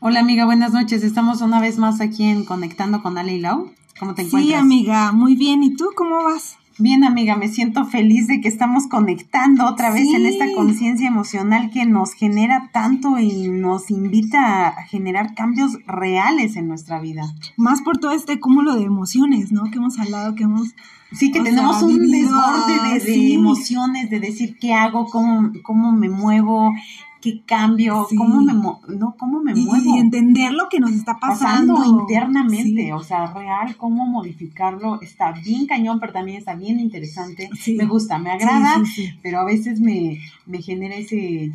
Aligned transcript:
Hola 0.00 0.20
amiga, 0.20 0.44
buenas 0.44 0.72
noches. 0.72 1.02
Estamos 1.02 1.40
una 1.40 1.60
vez 1.60 1.76
más 1.76 2.00
aquí 2.00 2.22
en 2.22 2.44
Conectando 2.44 3.02
con 3.02 3.18
Ale 3.18 3.34
y 3.34 3.40
Lau. 3.40 3.72
¿Cómo 3.98 4.14
te 4.14 4.22
encuentras? 4.22 4.44
Sí, 4.44 4.54
amiga, 4.54 5.10
muy 5.10 5.34
bien. 5.34 5.64
¿Y 5.64 5.74
tú 5.74 5.90
cómo 5.96 6.22
vas? 6.22 6.56
Bien, 6.78 7.02
amiga, 7.02 7.34
me 7.34 7.48
siento 7.48 7.84
feliz 7.84 8.28
de 8.28 8.40
que 8.40 8.46
estamos 8.46 8.86
conectando 8.86 9.66
otra 9.66 9.90
vez 9.90 10.06
en 10.14 10.24
esta 10.24 10.46
conciencia 10.54 11.08
emocional 11.08 11.70
que 11.70 11.84
nos 11.84 12.12
genera 12.12 12.70
tanto 12.72 13.18
y 13.18 13.48
nos 13.48 13.90
invita 13.90 14.68
a 14.68 14.84
generar 14.84 15.34
cambios 15.34 15.72
reales 15.88 16.54
en 16.54 16.68
nuestra 16.68 17.00
vida. 17.00 17.22
Más 17.56 17.82
por 17.82 17.98
todo 17.98 18.12
este 18.12 18.38
cúmulo 18.38 18.76
de 18.76 18.84
emociones, 18.84 19.50
¿no? 19.50 19.64
Que 19.64 19.78
hemos 19.78 19.98
hablado, 19.98 20.36
que 20.36 20.44
hemos... 20.44 20.68
Sí, 21.10 21.32
que 21.32 21.40
tenemos 21.40 21.82
un 21.82 22.08
desborde 22.08 22.90
de, 22.92 23.00
de 23.00 23.32
emociones, 23.34 24.10
de 24.10 24.20
decir 24.20 24.58
qué 24.60 24.74
hago, 24.74 25.06
cómo, 25.06 25.50
cómo 25.64 25.90
me 25.90 26.08
muevo, 26.08 26.72
qué 27.20 27.42
cambio, 27.44 28.06
cómo 28.16 28.40
me, 28.40 28.52
no, 28.52 29.14
cómo 29.18 29.40
me 29.40 29.54
muevo. 29.54 29.96
Y 29.96 29.98
entender 29.98 30.52
lo 30.52 30.68
que 30.68 30.80
nos 30.80 30.92
está 30.92 31.18
pasando, 31.18 31.84
internamente, 31.84 32.92
o 32.92 33.02
sea, 33.02 33.32
real, 33.32 33.76
cómo 33.76 34.06
modificarlo, 34.06 35.00
está 35.00 35.32
bien 35.32 35.66
cañón, 35.66 36.00
pero 36.00 36.12
también 36.12 36.38
está 36.38 36.54
bien 36.54 36.80
interesante. 36.80 37.50
Me 37.76 37.86
gusta, 37.86 38.18
me 38.18 38.30
agrada, 38.30 38.82
pero 39.22 39.40
a 39.40 39.44
veces 39.44 39.80
me, 39.80 40.18
me 40.46 40.62
genera 40.62 40.94
ese, 40.94 41.52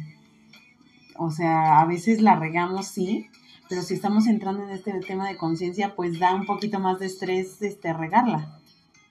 o 1.17 1.31
sea, 1.31 1.79
a 1.79 1.85
veces 1.85 2.21
la 2.21 2.35
regamos, 2.35 2.87
sí, 2.87 3.27
pero 3.69 3.81
si 3.81 3.93
estamos 3.93 4.27
entrando 4.27 4.63
en 4.63 4.71
este 4.71 4.93
tema 4.99 5.27
de 5.27 5.37
conciencia, 5.37 5.95
pues 5.95 6.19
da 6.19 6.35
un 6.35 6.45
poquito 6.45 6.79
más 6.79 6.99
de 6.99 7.07
estrés 7.07 7.61
este 7.61 7.93
regarla. 7.93 8.59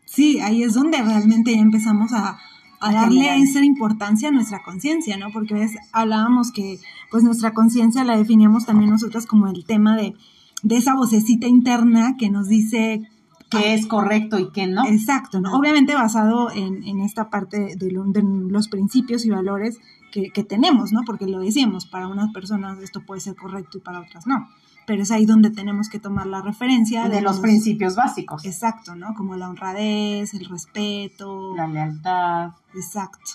Sí, 0.04 0.40
ahí 0.40 0.62
es 0.62 0.74
donde 0.74 1.02
realmente 1.02 1.54
ya 1.54 1.60
empezamos 1.60 2.12
a, 2.12 2.38
a 2.82 2.92
darle 2.92 3.40
esa 3.40 3.64
importancia 3.64 4.28
a 4.28 4.32
nuestra 4.32 4.62
conciencia, 4.62 5.16
¿no? 5.16 5.30
Porque 5.32 5.54
ves, 5.54 5.72
hablábamos 5.92 6.50
que 6.50 6.80
pues 7.10 7.22
nuestra 7.22 7.54
conciencia 7.54 8.02
la 8.04 8.16
definíamos 8.16 8.66
también 8.66 8.90
nosotras 8.90 9.24
como 9.24 9.46
el 9.46 9.64
tema 9.64 9.96
de, 9.96 10.14
de 10.62 10.76
esa 10.76 10.94
vocecita 10.94 11.46
interna 11.46 12.16
que 12.18 12.28
nos 12.28 12.48
dice 12.48 13.08
qué 13.50 13.74
es 13.74 13.86
correcto 13.86 14.38
y 14.38 14.50
qué 14.50 14.66
no. 14.66 14.84
Exacto, 14.84 15.40
¿no? 15.40 15.52
Obviamente 15.56 15.94
basado 15.94 16.50
en, 16.50 16.82
en 16.82 17.00
esta 17.00 17.30
parte 17.30 17.76
de, 17.76 17.90
los 17.92 18.68
principios 18.68 19.24
y 19.24 19.30
valores 19.30 19.78
que, 20.10 20.30
que, 20.30 20.42
tenemos, 20.42 20.90
¿no? 20.92 21.02
Porque 21.06 21.26
lo 21.26 21.38
decíamos, 21.38 21.86
para 21.86 22.08
unas 22.08 22.32
personas 22.32 22.82
esto 22.82 23.00
puede 23.06 23.20
ser 23.20 23.36
correcto 23.36 23.78
y 23.78 23.80
para 23.80 24.00
otras 24.00 24.26
no 24.26 24.48
pero 24.86 25.02
es 25.02 25.10
ahí 25.10 25.26
donde 25.26 25.50
tenemos 25.50 25.88
que 25.88 25.98
tomar 25.98 26.26
la 26.26 26.42
referencia 26.42 27.08
de, 27.08 27.20
los, 27.20 27.40
principios 27.40 27.96
básicos. 27.96 28.44
Exacto, 28.44 28.94
¿no? 28.94 29.14
Como 29.14 29.36
la 29.36 29.48
honradez, 29.48 30.34
el 30.34 30.46
respeto, 30.46 31.54
la 31.56 31.66
lealtad. 31.66 32.52
Exacto. 32.74 33.32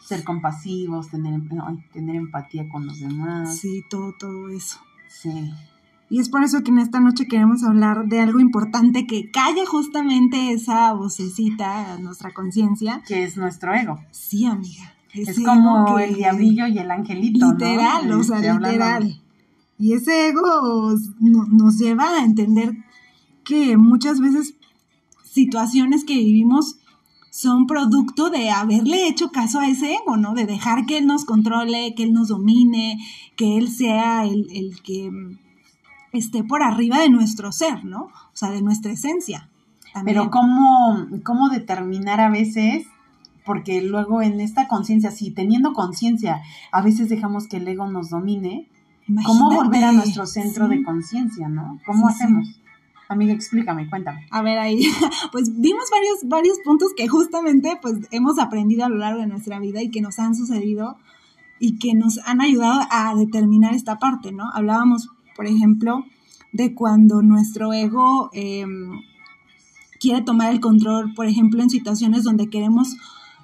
Ser 0.00 0.24
compasivos, 0.24 1.08
tener, 1.08 1.40
tener 1.92 2.16
empatía 2.16 2.68
con 2.68 2.86
los 2.86 3.00
demás. 3.00 3.56
Sí, 3.56 3.82
todo, 3.88 4.12
todo 4.18 4.48
eso. 4.50 4.78
Sí. 5.08 5.52
Y 6.10 6.20
es 6.20 6.28
por 6.28 6.44
eso 6.44 6.62
que 6.62 6.70
en 6.70 6.78
esta 6.78 7.00
noche 7.00 7.26
queremos 7.26 7.64
hablar 7.64 8.04
de 8.06 8.20
algo 8.20 8.38
importante 8.38 9.06
que 9.06 9.30
calla 9.30 9.64
justamente 9.66 10.52
esa 10.52 10.92
vocecita, 10.92 11.98
nuestra 11.98 12.32
conciencia. 12.34 13.02
Que 13.06 13.24
es 13.24 13.36
nuestro 13.36 13.74
ego. 13.74 14.00
Sí, 14.10 14.44
amiga. 14.44 14.94
Es 15.14 15.40
como 15.40 15.98
el 15.98 16.14
diablillo 16.14 16.66
y 16.66 16.78
el 16.78 16.90
angelito. 16.90 17.52
Literal, 17.52 18.12
o 18.12 18.22
sea, 18.22 18.40
literal. 18.40 19.23
Y 19.78 19.94
ese 19.94 20.28
ego 20.28 20.94
nos 21.20 21.78
lleva 21.78 22.18
a 22.18 22.24
entender 22.24 22.76
que 23.44 23.76
muchas 23.76 24.20
veces 24.20 24.54
situaciones 25.24 26.04
que 26.04 26.14
vivimos 26.14 26.78
son 27.30 27.66
producto 27.66 28.30
de 28.30 28.50
haberle 28.50 29.08
hecho 29.08 29.32
caso 29.32 29.58
a 29.58 29.66
ese 29.66 29.94
ego, 29.94 30.16
¿no? 30.16 30.34
De 30.34 30.46
dejar 30.46 30.86
que 30.86 30.98
él 30.98 31.06
nos 31.08 31.24
controle, 31.24 31.94
que 31.96 32.04
él 32.04 32.12
nos 32.12 32.28
domine, 32.28 32.98
que 33.34 33.58
él 33.58 33.68
sea 33.68 34.24
el, 34.24 34.80
que 34.84 35.10
esté 36.12 36.44
por 36.44 36.62
arriba 36.62 37.00
de 37.00 37.08
nuestro 37.08 37.50
ser, 37.50 37.84
¿no? 37.84 38.04
O 38.04 38.34
sea, 38.34 38.52
de 38.52 38.62
nuestra 38.62 38.92
esencia. 38.92 39.50
Pero 40.04 40.30
¿cómo, 40.30 41.08
¿cómo 41.24 41.48
determinar 41.48 42.20
a 42.20 42.30
veces? 42.30 42.86
Porque 43.44 43.82
luego 43.82 44.22
en 44.22 44.40
esta 44.40 44.68
conciencia, 44.68 45.10
si 45.10 45.32
teniendo 45.32 45.72
conciencia, 45.72 46.40
a 46.70 46.82
veces 46.82 47.08
dejamos 47.08 47.48
que 47.48 47.56
el 47.56 47.66
ego 47.66 47.88
nos 47.88 48.10
domine, 48.10 48.68
¿Cómo 49.24 49.50
volver 49.50 49.84
a 49.84 49.92
nuestro 49.92 50.26
centro 50.26 50.68
de 50.68 50.82
conciencia, 50.82 51.48
no? 51.48 51.78
¿Cómo 51.84 52.08
hacemos? 52.08 52.60
Amiga, 53.08 53.34
explícame, 53.34 53.88
cuéntame. 53.90 54.26
A 54.30 54.42
ver, 54.42 54.58
ahí, 54.58 54.86
pues 55.32 55.60
vimos 55.60 55.84
varios, 55.90 56.18
varios 56.24 56.58
puntos 56.64 56.92
que 56.96 57.06
justamente 57.06 57.78
pues 57.82 58.08
hemos 58.10 58.38
aprendido 58.38 58.84
a 58.84 58.88
lo 58.88 58.96
largo 58.96 59.20
de 59.20 59.26
nuestra 59.26 59.58
vida 59.60 59.82
y 59.82 59.90
que 59.90 60.00
nos 60.00 60.18
han 60.18 60.34
sucedido 60.34 60.96
y 61.58 61.78
que 61.78 61.94
nos 61.94 62.18
han 62.26 62.40
ayudado 62.40 62.80
a 62.90 63.14
determinar 63.14 63.74
esta 63.74 63.98
parte, 63.98 64.32
¿no? 64.32 64.50
Hablábamos, 64.54 65.10
por 65.36 65.46
ejemplo, 65.46 66.04
de 66.52 66.74
cuando 66.74 67.22
nuestro 67.22 67.72
ego 67.72 68.30
em, 68.32 69.00
quiere 70.00 70.22
tomar 70.22 70.52
el 70.52 70.60
control, 70.60 71.12
por 71.14 71.26
ejemplo, 71.26 71.62
en 71.62 71.70
situaciones 71.70 72.24
donde 72.24 72.48
queremos 72.48 72.96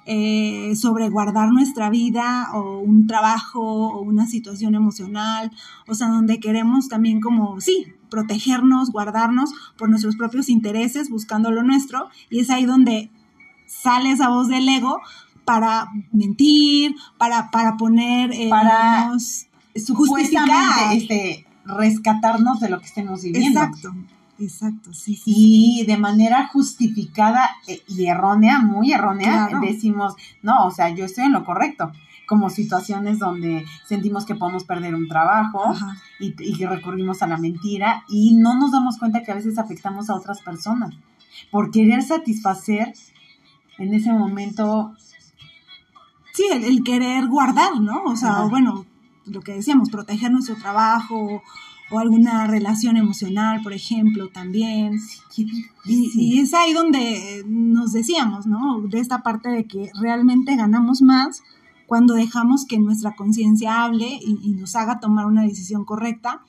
eh, 0.05 0.73
sobreguardar 0.75 1.49
nuestra 1.49 1.89
vida 1.89 2.49
o 2.53 2.79
un 2.79 3.07
trabajo 3.07 3.61
o 3.61 4.01
una 4.01 4.25
situación 4.27 4.75
emocional, 4.75 5.51
o 5.87 5.93
sea, 5.93 6.07
donde 6.07 6.39
queremos 6.39 6.87
también 6.89 7.21
como, 7.21 7.61
sí, 7.61 7.87
protegernos, 8.09 8.91
guardarnos 8.91 9.51
por 9.77 9.89
nuestros 9.89 10.15
propios 10.15 10.49
intereses, 10.49 11.09
buscando 11.09 11.51
lo 11.51 11.63
nuestro, 11.63 12.09
y 12.29 12.39
es 12.39 12.49
ahí 12.49 12.65
donde 12.65 13.09
sale 13.67 14.11
esa 14.11 14.29
voz 14.29 14.47
del 14.47 14.67
ego 14.67 14.99
para 15.45 15.87
mentir, 16.11 16.95
para, 17.17 17.51
para 17.51 17.77
poner, 17.77 18.31
eh, 18.33 18.49
para 18.49 19.11
justificar. 19.95 20.95
Este, 20.95 21.45
rescatarnos 21.63 22.59
de 22.59 22.69
lo 22.69 22.79
que 22.79 22.85
estemos 22.85 23.21
viviendo. 23.21 23.61
Exacto. 23.61 23.93
Exacto, 24.41 24.91
sí, 24.93 25.15
sí. 25.15 25.33
Y 25.35 25.85
de 25.85 25.97
manera 25.97 26.47
justificada 26.47 27.51
eh, 27.67 27.81
y 27.87 28.07
errónea, 28.07 28.59
muy 28.59 28.91
errónea, 28.91 29.49
decimos, 29.61 30.15
no, 30.41 30.65
o 30.65 30.71
sea, 30.71 30.89
yo 30.89 31.05
estoy 31.05 31.25
en 31.25 31.33
lo 31.33 31.45
correcto. 31.45 31.91
Como 32.25 32.49
situaciones 32.49 33.19
donde 33.19 33.65
sentimos 33.85 34.25
que 34.25 34.35
podemos 34.35 34.63
perder 34.63 34.95
un 34.95 35.07
trabajo 35.07 35.75
y, 36.19 36.33
y 36.39 36.65
recurrimos 36.65 37.21
a 37.21 37.27
la 37.27 37.37
mentira 37.37 38.03
y 38.07 38.35
no 38.35 38.57
nos 38.57 38.71
damos 38.71 38.97
cuenta 38.97 39.21
que 39.21 39.31
a 39.31 39.35
veces 39.35 39.59
afectamos 39.59 40.09
a 40.09 40.15
otras 40.15 40.41
personas. 40.41 40.95
Por 41.51 41.71
querer 41.71 42.01
satisfacer 42.01 42.93
en 43.77 43.93
ese 43.93 44.11
momento. 44.11 44.95
Sí, 46.33 46.45
el, 46.51 46.83
querer 46.83 47.27
guardar, 47.27 47.79
¿no? 47.79 48.03
O 48.05 48.15
sea, 48.15 48.41
bueno, 48.43 48.85
lo 49.25 49.41
que 49.41 49.53
decíamos, 49.53 49.89
proteger 49.89 50.31
nuestro 50.31 50.55
trabajo 50.55 51.43
o 51.91 51.99
alguna 51.99 52.47
relación 52.47 52.97
emocional, 52.97 53.61
por 53.61 53.73
ejemplo, 53.73 54.29
también. 54.29 54.99
Y, 55.85 56.39
es 56.39 56.53
ahí 56.53 56.73
donde 56.73 57.43
nos 57.47 57.91
decíamos, 57.91 58.47
¿no? 58.47 58.81
De 58.87 58.99
esta 58.99 59.21
parte 59.23 59.49
de 59.49 59.65
que 59.65 59.91
realmente 59.99 60.55
ganamos 60.55 61.01
más 61.01 61.43
cuando 61.85 62.13
dejamos 62.13 62.65
que 62.65 62.79
nuestra 62.79 63.15
conciencia 63.15 63.83
hable 63.83 64.19
y, 64.25 64.53
nos 64.53 64.75
haga 64.75 64.99
tomar 64.99 65.25
una 65.25 65.43
decisión 65.43 65.83
correcta, 65.83 66.41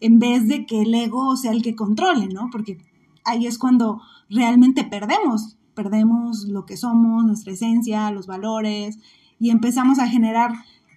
en 0.00 0.18
vez 0.18 0.46
de 0.46 0.64
que 0.64 0.82
el 0.82 0.94
ego 0.94 1.36
sea 1.36 1.50
el 1.50 1.62
que 1.62 1.74
controle, 1.74 2.28
¿no? 2.28 2.48
Porque 2.52 2.78
ahí 3.24 3.46
es 3.46 3.58
cuando 3.58 4.00
realmente 4.30 4.84
perdemos, 4.84 5.56
perdemos 5.74 6.44
lo 6.44 6.64
que 6.66 6.76
somos, 6.76 7.24
nuestra 7.24 7.52
esencia, 7.52 8.10
los 8.12 8.26
valores, 8.26 8.98
y 9.40 9.50
empezamos 9.50 9.98
a 9.98 10.06
generar 10.06 10.52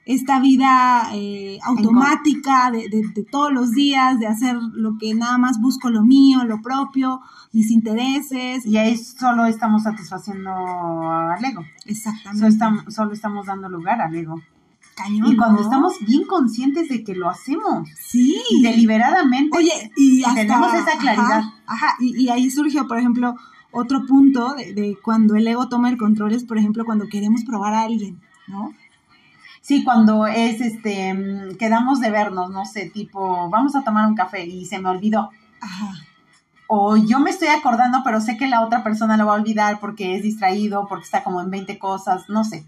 esta 0.05 0.39
vida 0.39 1.09
eh, 1.13 1.59
automática 1.63 2.71
de, 2.71 2.89
de, 2.89 3.23
todos 3.23 3.53
los 3.53 3.71
días, 3.71 4.19
de 4.19 4.27
hacer 4.27 4.57
lo 4.73 4.97
que 4.97 5.13
nada 5.13 5.37
más 5.37 5.61
busco 5.61 5.89
lo 5.89 6.03
mío, 6.03 6.43
lo 6.43 6.61
propio, 6.61 7.21
mis 7.53 7.71
intereses. 7.71 8.65
Y 8.65 8.77
ahí 8.77 8.97
solo 8.97 9.45
estamos 9.45 9.83
satisfaciendo 9.83 10.51
al 10.51 11.43
ego. 11.43 11.63
Exactamente. 11.85 12.39
Solo 12.39 12.49
estamos, 12.49 12.93
solo 12.93 13.13
estamos 13.13 13.45
dando 13.45 13.69
lugar 13.69 14.01
al 14.01 14.13
ego. 14.13 14.41
Cañón, 14.95 15.31
y 15.31 15.37
cuando 15.37 15.61
estamos 15.61 15.93
bien 16.05 16.25
conscientes 16.25 16.89
de 16.89 17.03
que 17.03 17.15
lo 17.15 17.29
hacemos. 17.29 17.89
Sí. 17.97 18.39
Deliberadamente. 18.61 19.57
Oye, 19.57 19.91
y 19.95 20.23
hasta, 20.23 20.41
tenemos 20.41 20.73
esa 20.73 20.97
claridad. 20.99 21.43
Ajá, 21.65 21.95
Y, 21.99 22.25
y, 22.25 22.29
ahí 22.29 22.51
surgió, 22.51 22.87
por 22.87 22.99
ejemplo, 22.99 23.35
otro 23.71 24.05
punto 24.05 24.53
de, 24.53 24.73
de 24.73 24.97
cuando 25.01 25.35
el 25.35 25.47
ego 25.47 25.67
toma 25.67 25.89
el 25.89 25.97
control 25.97 26.33
es, 26.33 26.43
por 26.43 26.59
ejemplo, 26.59 26.85
cuando 26.85 27.07
queremos 27.07 27.43
probar 27.43 27.73
a 27.73 27.81
alguien, 27.81 28.19
¿no? 28.47 28.71
Sí, 29.63 29.85
cuando 29.85 30.27
es, 30.27 30.59
este, 30.59 31.13
mm, 31.13 31.55
quedamos 31.55 32.01
de 32.01 32.11
vernos, 32.11 32.51
no 32.51 32.65
sé, 32.65 32.89
tipo, 32.89 33.49
vamos 33.49 33.77
a 33.77 33.81
tomar 33.81 34.05
un 34.09 34.13
café 34.13 34.45
y 34.45 34.65
se 34.65 34.77
me 34.77 34.89
olvidó. 34.89 35.29
Ajá. 35.61 35.93
O 36.67 36.97
yo 36.97 37.19
me 37.19 37.29
estoy 37.29 37.47
acordando, 37.47 38.01
pero 38.03 38.19
sé 38.19 38.35
que 38.35 38.47
la 38.47 38.61
otra 38.61 38.83
persona 38.83 39.15
lo 39.15 39.25
va 39.25 39.33
a 39.33 39.37
olvidar 39.37 39.79
porque 39.79 40.17
es 40.17 40.23
distraído, 40.23 40.85
porque 40.89 41.05
está 41.05 41.23
como 41.23 41.39
en 41.39 41.49
20 41.49 41.79
cosas, 41.79 42.27
no 42.27 42.43
sé. 42.43 42.65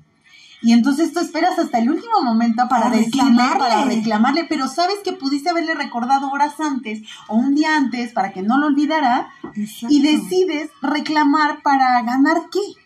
Y 0.61 0.71
entonces 0.71 1.11
tú 1.11 1.19
esperas 1.19 1.59
hasta 1.59 1.79
el 1.79 1.89
último 1.89 2.21
momento 2.23 2.63
para, 2.69 2.87
reclamarle. 2.89 3.59
para 3.59 3.83
reclamarle, 3.83 4.45
pero 4.45 4.69
sabes 4.69 4.95
que 5.03 5.11
pudiste 5.11 5.49
haberle 5.49 5.75
recordado 5.75 6.29
horas 6.29 6.57
antes 6.61 7.01
o 7.27 7.35
un 7.35 7.55
día 7.55 7.75
antes 7.75 8.13
para 8.13 8.31
que 8.31 8.41
no 8.41 8.57
lo 8.57 8.67
olvidara 8.67 9.27
y 9.89 10.01
decides 10.01 10.71
reclamar 10.81 11.61
para 11.61 12.01
ganar 12.03 12.43
qué? 12.49 12.84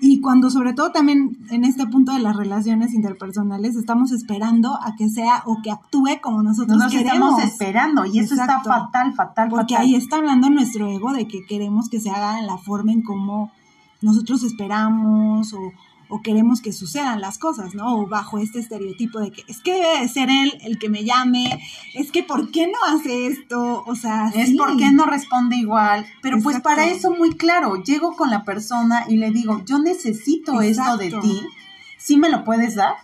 Y, 0.00 0.20
cuando 0.20 0.50
sobre 0.50 0.72
todo 0.72 0.90
también 0.90 1.38
en 1.50 1.64
este 1.64 1.86
punto 1.86 2.12
de 2.12 2.18
las 2.18 2.34
relaciones 2.34 2.92
interpersonales 2.92 3.76
estamos 3.76 4.10
esperando 4.10 4.74
a 4.82 4.96
que 4.96 5.08
sea 5.08 5.44
o 5.46 5.62
que 5.62 5.70
actúe 5.70 6.20
como 6.20 6.42
nosotros 6.42 6.76
nos 6.76 6.92
estamos 6.92 7.40
esperando 7.40 8.04
y 8.04 8.18
eso 8.18 8.34
está 8.34 8.60
fatal, 8.62 9.14
fatal, 9.14 9.48
Porque 9.48 9.76
ahí 9.76 9.94
está 9.94 10.16
hablando 10.16 10.50
nuestro 10.50 10.88
ego 10.88 11.12
de 11.12 11.28
que 11.28 11.46
queremos 11.46 11.88
que 11.88 12.00
se 12.00 12.10
haga 12.10 12.40
en 12.40 12.48
la 12.48 12.58
forma 12.58 12.92
en 12.92 13.02
como 13.02 13.52
nosotros 14.02 14.42
esperamos 14.42 15.52
o, 15.52 15.60
o 16.08 16.22
queremos 16.22 16.60
que 16.60 16.72
sucedan 16.72 17.20
las 17.20 17.38
cosas, 17.38 17.74
¿no? 17.74 17.98
O 17.98 18.06
bajo 18.06 18.38
este 18.38 18.58
estereotipo 18.58 19.20
de 19.20 19.30
que 19.32 19.44
es 19.48 19.60
que 19.60 19.72
debe 19.74 20.00
de 20.00 20.08
ser 20.08 20.30
él 20.30 20.52
el 20.62 20.78
que 20.78 20.88
me 20.88 21.04
llame, 21.04 21.60
es 21.94 22.10
que 22.12 22.22
¿por 22.22 22.50
qué 22.50 22.66
no 22.66 22.78
hace 22.86 23.26
esto? 23.26 23.82
O 23.86 23.94
sea, 23.94 24.30
es 24.34 24.54
porque 24.56 24.90
no 24.92 25.06
responde 25.06 25.56
igual, 25.56 26.06
pero 26.22 26.38
pues 26.42 26.60
para 26.60 26.86
eso 26.86 27.10
muy 27.10 27.34
claro, 27.36 27.82
llego 27.82 28.16
con 28.16 28.30
la 28.30 28.44
persona 28.44 29.04
y 29.08 29.16
le 29.16 29.30
digo, 29.30 29.62
yo 29.64 29.78
necesito 29.78 30.60
esto 30.60 30.96
de 30.96 31.10
ti, 31.10 31.42
¿sí 31.98 32.16
me 32.16 32.30
lo 32.30 32.44
puedes 32.44 32.74
dar? 32.74 32.94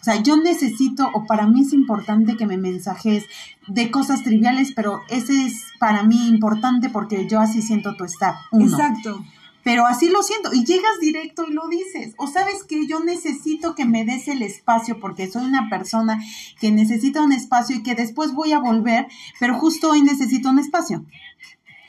O 0.00 0.04
sea, 0.04 0.20
yo 0.20 0.36
necesito, 0.36 1.08
o 1.14 1.26
para 1.26 1.46
mí 1.46 1.62
es 1.62 1.72
importante 1.72 2.36
que 2.36 2.44
me 2.44 2.56
mensajes 2.56 3.24
de 3.68 3.92
cosas 3.92 4.24
triviales, 4.24 4.72
pero 4.74 5.00
ese 5.08 5.46
es 5.46 5.62
para 5.78 6.02
mí 6.02 6.26
importante 6.26 6.88
porque 6.90 7.28
yo 7.28 7.38
así 7.38 7.62
siento 7.62 7.94
tu 7.94 8.04
estar. 8.04 8.34
Exacto 8.52 9.22
pero 9.64 9.86
así 9.86 10.08
lo 10.08 10.22
siento 10.22 10.52
y 10.52 10.64
llegas 10.64 10.98
directo 11.00 11.44
y 11.48 11.52
lo 11.52 11.68
dices. 11.68 12.14
O 12.16 12.26
sabes 12.26 12.64
que 12.64 12.86
yo 12.86 13.00
necesito 13.00 13.74
que 13.74 13.84
me 13.84 14.04
des 14.04 14.28
el 14.28 14.42
espacio 14.42 14.98
porque 15.00 15.30
soy 15.30 15.44
una 15.44 15.68
persona 15.68 16.22
que 16.60 16.70
necesita 16.70 17.22
un 17.22 17.32
espacio 17.32 17.76
y 17.76 17.82
que 17.82 17.94
después 17.94 18.32
voy 18.32 18.52
a 18.52 18.58
volver, 18.58 19.06
pero 19.38 19.58
justo 19.58 19.90
hoy 19.90 20.02
necesito 20.02 20.48
un 20.50 20.58
espacio. 20.58 21.04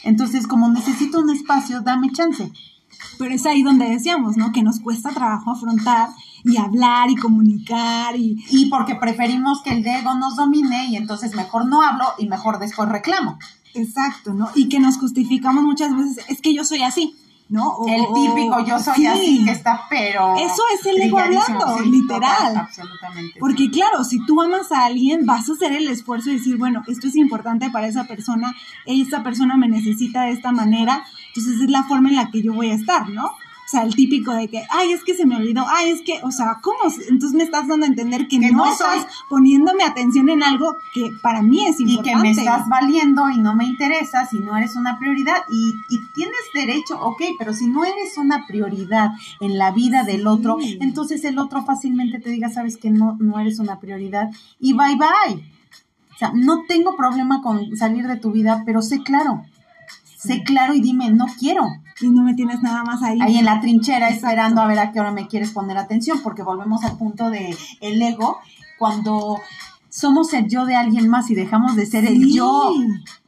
Entonces, 0.04 0.48
como 0.48 0.70
necesito 0.70 1.20
un 1.20 1.30
espacio, 1.30 1.82
dame 1.82 2.12
chance. 2.12 2.52
Pero 3.18 3.34
es 3.34 3.46
ahí 3.46 3.64
donde 3.64 3.90
decíamos, 3.90 4.38
¿no? 4.38 4.52
Que 4.52 4.64
nos 4.64 4.80
cuesta 4.80 5.12
trabajo 5.12 5.52
afrontar 5.52 6.10
y 6.44 6.58
hablar 6.58 7.10
y 7.10 7.16
comunicar 7.16 8.16
y... 8.16 8.44
Y 8.50 8.70
porque 8.70 8.96
preferimos 8.96 9.62
que 9.62 9.72
el 9.72 9.86
ego 9.86 10.14
nos 10.16 10.36
domine 10.36 10.88
y 10.88 10.96
entonces 10.98 11.36
mejor 11.36 11.68
no 11.68 11.82
hablo 11.82 12.06
y 12.18 12.28
mejor 12.28 12.60
después 12.60 12.90
reclamo. 12.90 13.40
Exacto, 13.74 14.34
¿no? 14.34 14.50
Y 14.56 14.70
que 14.70 14.80
nos 14.80 14.98
justificamos 14.98 15.64
muchas 15.64 15.96
veces, 15.96 16.26
es 16.30 16.42
que 16.42 16.54
yo 16.54 16.64
soy 16.64 16.84
así. 16.84 17.16
¿No? 17.54 17.78
el 17.88 18.02
típico 18.16 18.66
yo 18.66 18.80
soy 18.80 19.06
así 19.06 19.46
que 19.46 19.52
está, 19.52 19.86
pero. 19.88 20.36
Eso 20.38 20.64
es 20.74 20.86
el 20.88 21.04
ego 21.04 21.20
hablando, 21.20 21.80
literal. 21.82 22.58
absolutamente. 22.58 23.40
Porque, 23.40 23.70
claro, 23.70 24.04
si 24.04 24.26
tú 24.26 24.42
amas 24.42 24.72
a 24.72 24.86
alguien, 24.86 25.28
vas 25.28 25.48
a 25.48 25.54
hacer 25.54 25.72
el 25.72 25.88
esfuerzo 25.88 26.32
y 26.32 26.38
decir, 26.38 26.58
bueno, 26.58 26.82
esto 26.88 27.08
es 27.08 27.16
importante 27.16 27.70
para 27.70 27.86
esa 27.86 28.06
persona, 28.06 28.56
esta 28.88 29.22
persona 29.22 29.56
me 29.56 29.68
necesita 29.68 30.24
de 30.24 30.32
esta 30.32 30.52
manera, 30.52 31.06
entonces 31.28 31.62
es 31.62 31.70
la 31.70 31.84
forma 31.84 32.10
en 32.10 32.16
la 32.16 32.32
que 32.32 32.42
yo 32.42 32.54
voy 32.54 32.72
a 32.72 32.74
estar, 32.74 33.08
¿no? 33.10 33.30
Sea, 33.74 33.82
el 33.82 33.96
típico 33.96 34.32
de 34.36 34.48
que, 34.50 34.64
ay, 34.70 34.92
es 34.92 35.04
que 35.04 35.16
se 35.16 35.26
me 35.26 35.36
olvidó, 35.36 35.66
ay, 35.68 35.90
es 35.90 36.04
que, 36.04 36.20
o 36.22 36.30
sea, 36.30 36.60
¿cómo? 36.62 36.78
Entonces 37.10 37.36
me 37.36 37.44
estás 37.44 37.68
dando 37.68 37.88
a 37.88 37.90
entender 37.90 38.28
que, 38.28 38.38
no, 38.52 38.72
estás 38.72 39.08
poniéndome 39.32 39.84
atención 39.84 40.30
en 40.30 40.44
algo 40.44 40.76
que 40.94 41.10
para 41.24 41.42
mí 41.42 41.66
es 41.66 41.80
importante. 41.80 42.12
Y 42.12 42.14
que 42.14 42.22
me 42.22 42.30
estás 42.30 42.70
valiendo 42.70 43.32
y 43.32 43.40
no 43.40 43.56
me 43.56 43.66
interesa 43.66 44.28
si 44.28 44.38
no 44.38 44.56
eres 44.56 44.76
una 44.76 45.00
prioridad. 45.00 45.38
Y, 45.52 45.74
y 45.90 46.00
tienes 46.14 46.38
derecho, 46.54 47.00
ok, 47.02 47.24
pero 47.40 47.52
si 47.52 47.66
no 47.66 47.84
eres 47.84 48.16
una 48.20 48.46
prioridad 48.46 49.10
en 49.40 49.58
la 49.58 49.72
vida 49.72 50.04
del 50.04 50.28
otro, 50.28 50.58
entonces 50.62 51.24
el 51.26 51.40
otro 51.40 51.66
fácilmente 51.66 52.20
te 52.20 52.30
diga, 52.30 52.50
sabes 52.50 52.78
que 52.78 52.92
no, 52.92 53.18
no 53.20 53.40
eres 53.40 53.58
una 53.58 53.80
prioridad 53.80 54.30
y 54.60 54.74
bye 54.74 54.98
bye. 54.98 55.44
O 56.14 56.18
sea, 56.20 56.32
no 56.36 56.66
tengo 56.68 56.96
problema 56.96 57.42
con 57.42 57.76
salir 57.76 58.06
de 58.06 58.18
tu 58.18 58.32
vida, 58.32 58.62
pero 58.68 58.84
sé 58.84 59.02
claro. 59.02 59.46
Sé 60.26 60.44
claro 60.44 60.74
y 60.74 60.82
dime, 60.82 61.10
no 61.10 61.26
quiero 61.38 61.68
y 62.00 62.10
no 62.10 62.24
me 62.24 62.34
tienes 62.34 62.62
nada 62.62 62.84
más 62.84 63.04
ahí. 63.04 63.20
Ahí 63.22 63.38
en 63.38 63.46
la 63.46 63.60
trinchera 63.60 64.10
esperando 64.10 64.62
a 64.62 64.68
ver 64.68 64.80
a 64.80 64.92
qué 64.92 65.00
hora 65.00 65.12
me 65.12 65.28
quieres 65.28 65.52
poner 65.52 65.78
atención, 65.78 66.22
porque 66.24 66.44
volvemos 66.44 66.84
al 66.84 66.98
punto 66.98 67.30
de 67.30 67.56
el 67.82 68.02
ego, 68.02 68.40
cuando 68.80 69.40
somos 69.90 70.34
el 70.34 70.48
yo 70.48 70.66
de 70.66 70.76
alguien 70.76 71.10
más 71.10 71.30
y 71.30 71.36
dejamos 71.36 71.76
de 71.76 71.86
ser 71.86 72.06
el 72.06 72.32
yo 72.32 72.74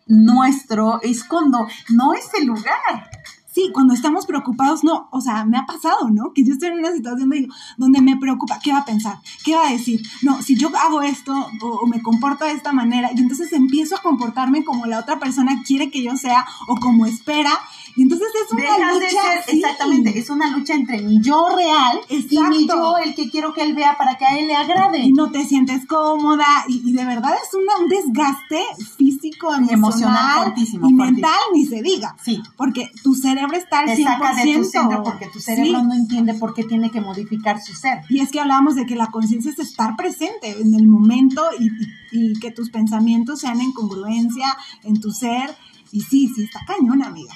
nuestro, 0.08 1.02
es 1.02 1.24
cuando 1.24 1.68
no 1.90 2.14
es 2.14 2.34
el 2.40 2.48
lugar. 2.48 3.12
Sí, 3.56 3.70
cuando 3.72 3.94
estamos 3.94 4.26
preocupados, 4.26 4.84
no, 4.84 5.08
o 5.12 5.22
sea, 5.22 5.46
me 5.46 5.58
ha 5.58 5.66
pasado, 5.66 6.10
¿no? 6.12 6.34
Que 6.34 6.44
yo 6.44 6.52
estoy 6.52 6.68
en 6.68 6.80
una 6.80 6.92
situación 6.92 7.32
donde 7.78 8.02
me 8.02 8.18
preocupa, 8.18 8.60
¿qué 8.62 8.74
va 8.74 8.80
a 8.80 8.86
pensar? 8.86 9.20
¿Qué 9.46 9.56
va 9.56 9.70
a 9.70 9.72
decir? 9.72 10.02
No, 10.24 10.42
si 10.42 10.58
yo 10.58 10.70
hago 10.76 11.02
esto 11.02 11.32
o, 11.62 11.88
me 11.88 12.02
comporto 12.02 12.44
de 12.44 12.52
esta 12.52 12.74
manera 12.74 13.12
y 13.16 13.20
entonces 13.22 13.54
empiezo 13.54 13.96
a 13.96 14.02
comportarme 14.02 14.66
como 14.66 14.88
la 14.88 15.00
otra 15.00 15.20
persona 15.20 15.64
quiere 15.66 15.90
que 15.90 16.04
yo 16.04 16.18
sea 16.18 16.46
o 16.68 16.76
como 16.76 17.06
espera, 17.06 17.52
y 17.96 18.04
entonces 18.04 18.28
es 18.44 18.52
una 18.52 18.94
lucha. 18.94 19.40
Exactamente, 19.48 20.20
es 20.20 20.30
una 20.30 20.50
lucha 20.50 20.74
entre 20.74 21.02
mi 21.02 21.22
yo 21.22 21.48
real 21.56 22.00
y 22.10 22.40
mi 22.50 22.68
yo 22.68 22.98
el 22.98 23.16
que 23.16 23.30
quiero 23.30 23.54
que 23.54 23.62
él 23.62 23.74
vea 23.74 23.98
para 23.98 24.18
que 24.18 24.26
a 24.26 24.38
él 24.38 24.48
le 24.48 24.56
agrade. 24.56 25.00
Y 25.00 25.14
no 25.14 25.32
te 25.32 25.46
sientes 25.46 25.86
cómoda 25.86 26.46
y, 26.68 26.92
de 26.92 27.06
verdad 27.06 27.34
es 27.42 27.54
un 27.54 27.88
desgaste 27.88 28.62
físico, 28.98 29.54
emocional, 29.70 30.54
y 30.58 30.94
mental, 30.94 31.40
ni 31.54 31.66
se 31.66 31.82
diga. 31.82 32.18
Sí. 32.22 32.42
Porque 32.58 32.92
tu 33.02 33.16
cerebro 33.16 33.56
está 33.56 33.80
al 33.80 33.86
te 33.86 33.96
100%. 33.96 34.04
Saca 34.04 34.36
de 34.36 34.56
tu 34.56 34.64
centro 34.66 35.04
porque 35.04 35.28
tu 35.28 35.40
cerebro 35.40 35.84
no 35.84 35.94
entiende 35.94 36.34
por 36.34 36.54
qué 36.54 36.64
tiene 36.64 36.92
que 36.92 37.00
modificar 37.00 37.62
su 37.62 37.74
ser. 37.74 38.02
Y 38.10 38.20
es 38.20 38.32
que 38.32 38.42
hablábamos 38.42 38.76
de 38.76 38.86
que 38.86 38.96
la 38.96 39.08
conciencia 39.08 39.52
es 39.52 39.60
estar 39.60 39.96
presente 39.96 40.60
en 40.60 40.74
el 40.74 40.88
momento 40.88 41.42
y, 41.60 41.70
y 42.12 42.40
que 42.40 42.52
tus 42.52 42.70
pensamientos 42.70 43.40
sean 43.40 43.62
en 43.62 43.72
congruencia 43.72 44.58
en 44.84 45.00
tu 45.00 45.12
ser. 45.12 45.56
Y 45.92 46.02
sí, 46.02 46.30
sí, 46.36 46.44
está 46.44 46.60
cañón, 46.66 47.02
amiga 47.02 47.34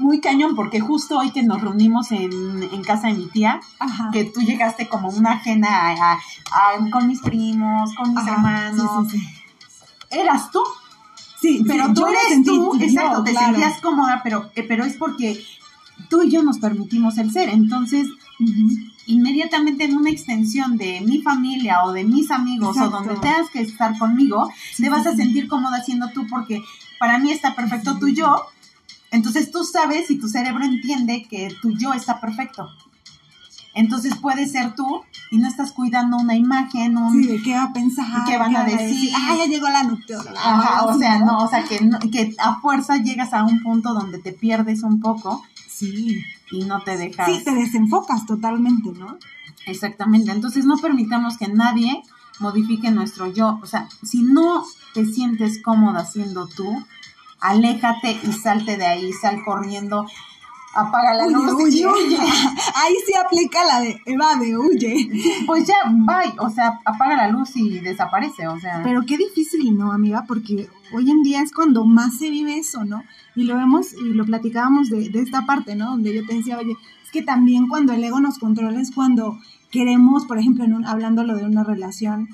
muy 0.00 0.20
cañón, 0.20 0.56
porque 0.56 0.80
justo 0.80 1.18
hoy 1.18 1.30
que 1.30 1.42
nos 1.42 1.60
reunimos 1.60 2.10
en, 2.10 2.62
en 2.62 2.82
casa 2.82 3.08
de 3.08 3.14
mi 3.14 3.26
tía, 3.26 3.60
que 4.12 4.24
tú 4.24 4.40
llegaste 4.40 4.88
como 4.88 5.08
una 5.10 5.32
ajena 5.32 5.90
a, 5.90 6.18
con 6.90 7.06
mis 7.06 7.20
primos, 7.20 7.94
con 7.94 8.14
mis 8.14 8.26
hermanos, 8.26 9.12
eras 10.10 10.50
tú. 10.50 10.60
Sí, 11.40 11.64
pero 11.66 11.92
tú 11.94 12.04
eres 12.06 12.44
tú, 12.44 12.74
exacto, 12.80 13.24
te 13.24 13.34
sentías 13.34 13.80
cómoda, 13.80 14.20
pero, 14.22 14.50
eh, 14.54 14.62
pero 14.62 14.84
es 14.84 14.96
porque 14.96 15.42
tú 16.08 16.22
y 16.22 16.30
yo 16.30 16.42
nos 16.42 16.58
permitimos 16.58 17.16
el 17.16 17.32
ser. 17.32 17.48
Entonces, 17.48 18.06
inmediatamente 19.06 19.84
en 19.84 19.96
una 19.96 20.10
extensión 20.10 20.76
de 20.76 21.00
mi 21.00 21.22
familia 21.22 21.84
o 21.84 21.92
de 21.92 22.04
mis 22.04 22.30
amigos 22.30 22.76
o 22.78 22.90
donde 22.90 23.16
tengas 23.16 23.48
que 23.50 23.60
estar 23.60 23.98
conmigo, 23.98 24.50
te 24.76 24.90
vas 24.90 25.06
a 25.06 25.16
sentir 25.16 25.48
cómoda 25.48 25.82
siendo 25.82 26.08
tú 26.10 26.26
porque 26.28 26.62
para 26.98 27.18
mí 27.18 27.32
está 27.32 27.54
perfecto 27.54 27.98
tú 27.98 28.08
y 28.08 28.14
yo 28.14 28.46
entonces 29.10 29.50
tú 29.50 29.64
sabes 29.64 30.10
y 30.10 30.18
tu 30.18 30.28
cerebro 30.28 30.64
entiende 30.64 31.26
que 31.28 31.54
tu 31.60 31.72
yo 31.76 31.92
está 31.92 32.20
perfecto. 32.20 32.68
Entonces 33.74 34.16
puede 34.16 34.46
ser 34.48 34.74
tú 34.74 35.02
y 35.30 35.38
no 35.38 35.46
estás 35.46 35.72
cuidando 35.72 36.16
una 36.16 36.34
imagen, 36.34 36.98
un... 36.98 37.12
Sí, 37.12 37.28
de 37.28 37.42
qué 37.42 37.54
va 37.54 37.64
a 37.64 37.72
pensar. 37.72 38.24
¿Qué 38.26 38.36
van 38.36 38.56
a 38.56 38.64
decir? 38.64 39.12
Ah, 39.14 39.36
ya 39.38 39.46
llegó 39.46 39.68
la 39.68 39.84
nutrióloga. 39.84 40.32
Ajá, 40.36 40.84
o 40.86 40.98
sea, 40.98 41.20
no, 41.20 41.38
o 41.38 41.48
sea, 41.48 41.62
que, 41.64 41.78
que 42.10 42.34
a 42.38 42.60
fuerza 42.60 42.96
llegas 42.96 43.32
a 43.32 43.44
un 43.44 43.62
punto 43.62 43.94
donde 43.94 44.18
te 44.18 44.32
pierdes 44.32 44.82
un 44.82 45.00
poco. 45.00 45.44
Sí. 45.68 46.20
Y 46.50 46.64
no 46.64 46.82
te 46.82 46.96
dejas... 46.96 47.30
Sí, 47.30 47.44
te 47.44 47.54
desenfocas 47.54 48.26
totalmente, 48.26 48.90
¿no? 48.98 49.18
Exactamente. 49.66 50.32
Entonces 50.32 50.64
no 50.64 50.76
permitamos 50.78 51.36
que 51.38 51.46
nadie 51.46 52.02
modifique 52.40 52.90
nuestro 52.90 53.32
yo. 53.32 53.60
O 53.62 53.66
sea, 53.66 53.88
si 54.02 54.22
no 54.22 54.64
te 54.94 55.06
sientes 55.06 55.62
cómoda 55.62 56.04
siendo 56.04 56.48
tú, 56.48 56.84
aléjate 57.40 58.18
y 58.22 58.32
salte 58.32 58.76
de 58.76 58.86
ahí, 58.86 59.12
sal 59.12 59.42
corriendo, 59.44 60.06
apaga 60.74 61.14
la 61.14 61.26
luz. 61.26 61.52
Huye, 61.52 61.86
huye. 61.86 62.16
Ahí 62.74 62.94
sí 63.06 63.12
aplica 63.14 63.64
la 63.64 63.80
de 63.80 64.00
evade, 64.06 64.56
huye. 64.56 65.10
Pues 65.46 65.66
ya, 65.66 65.74
bye, 65.90 66.34
o 66.38 66.50
sea, 66.50 66.80
apaga 66.84 67.16
la 67.16 67.28
luz 67.28 67.56
y 67.56 67.80
desaparece, 67.80 68.46
o 68.46 68.58
sea. 68.60 68.82
Pero 68.84 69.02
qué 69.06 69.16
difícil, 69.16 69.76
¿no, 69.76 69.92
amiga? 69.92 70.24
Porque 70.26 70.68
hoy 70.92 71.10
en 71.10 71.22
día 71.22 71.42
es 71.42 71.52
cuando 71.52 71.84
más 71.84 72.18
se 72.18 72.30
vive 72.30 72.58
eso, 72.58 72.84
¿no? 72.84 73.02
Y 73.34 73.44
lo 73.44 73.56
vemos 73.56 73.94
y 73.94 74.12
lo 74.12 74.24
platicábamos 74.24 74.90
de, 74.90 75.08
de 75.08 75.20
esta 75.20 75.46
parte, 75.46 75.74
¿no? 75.74 75.90
Donde 75.90 76.14
yo 76.14 76.24
te 76.26 76.34
decía, 76.34 76.58
oye, 76.58 76.76
es 77.04 77.10
que 77.10 77.22
también 77.22 77.68
cuando 77.68 77.92
el 77.92 78.04
ego 78.04 78.20
nos 78.20 78.38
controla 78.38 78.80
es 78.80 78.92
cuando 78.92 79.38
queremos, 79.70 80.26
por 80.26 80.38
ejemplo, 80.38 80.64
en 80.64 80.74
un, 80.74 80.84
hablándolo 80.84 81.36
de 81.36 81.44
una 81.44 81.64
relación 81.64 82.28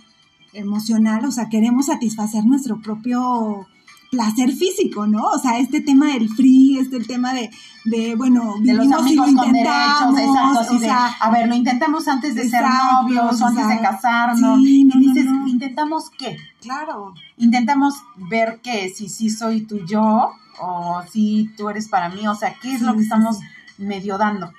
emocional, 0.53 1.25
o 1.25 1.31
sea, 1.31 1.49
queremos 1.49 1.87
satisfacer 1.87 2.45
nuestro 2.45 2.81
propio 2.81 3.67
placer 4.11 4.53
físico, 4.53 5.07
¿no? 5.07 5.23
O 5.29 5.39
sea, 5.39 5.59
este 5.59 5.81
tema 5.81 6.09
del 6.09 6.29
free, 6.29 6.79
este 6.79 7.01
tema 7.01 7.33
de, 7.35 7.51
de 7.85 8.15
bueno, 8.15 8.55
de 8.61 8.75
los 8.75 8.91
amigos 8.91 9.31
con 9.35 9.53
derechos, 9.53 10.19
exacto, 10.19 10.61
así 10.61 10.79
de, 10.79 10.91
a 10.91 11.31
ver, 11.31 11.49
lo 11.49 11.55
intentamos 11.55 12.09
antes 12.09 12.35
de 12.35 12.49
ser 12.49 12.63
novios, 12.63 13.41
o 13.41 13.47
antes 13.47 13.69
de 13.69 13.81
casarnos, 13.81 14.61
y 14.61 14.85
dices, 14.99 15.27
¿intentamos 15.47 16.11
qué? 16.11 16.37
Claro. 16.61 17.15
Intentamos 17.37 17.95
ver 18.31 18.61
que 18.63 18.89
si 18.91 19.09
sí 19.09 19.31
soy 19.31 19.63
tú 19.63 19.81
yo, 19.87 20.31
o 20.61 21.03
si 21.11 21.51
tú 21.57 21.69
eres 21.69 21.89
para 21.89 22.09
mí, 22.09 22.27
o 22.27 22.35
sea, 22.35 22.55
¿qué 22.61 22.75
es 22.75 22.83
lo 22.83 22.95
que 22.95 23.03
estamos 23.03 23.39
medio 23.79 24.19
dando? 24.19 24.53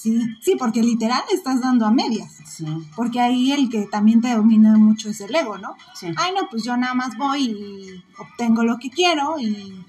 Sí, 0.00 0.16
sí, 0.40 0.54
porque 0.56 0.80
literal 0.80 1.22
estás 1.34 1.60
dando 1.60 1.84
a 1.84 1.90
medias. 1.90 2.32
Sí. 2.46 2.64
Porque 2.94 3.18
ahí 3.18 3.50
el 3.50 3.68
que 3.68 3.86
también 3.86 4.20
te 4.20 4.32
domina 4.32 4.76
mucho 4.76 5.10
es 5.10 5.20
el 5.20 5.34
ego, 5.34 5.58
¿no? 5.58 5.74
Sí. 5.92 6.06
Ay, 6.16 6.32
no, 6.40 6.48
pues 6.48 6.62
yo 6.62 6.76
nada 6.76 6.94
más 6.94 7.18
voy 7.18 7.46
y 7.46 8.04
obtengo 8.16 8.62
lo 8.62 8.78
que 8.78 8.90
quiero 8.90 9.40
y 9.40 9.84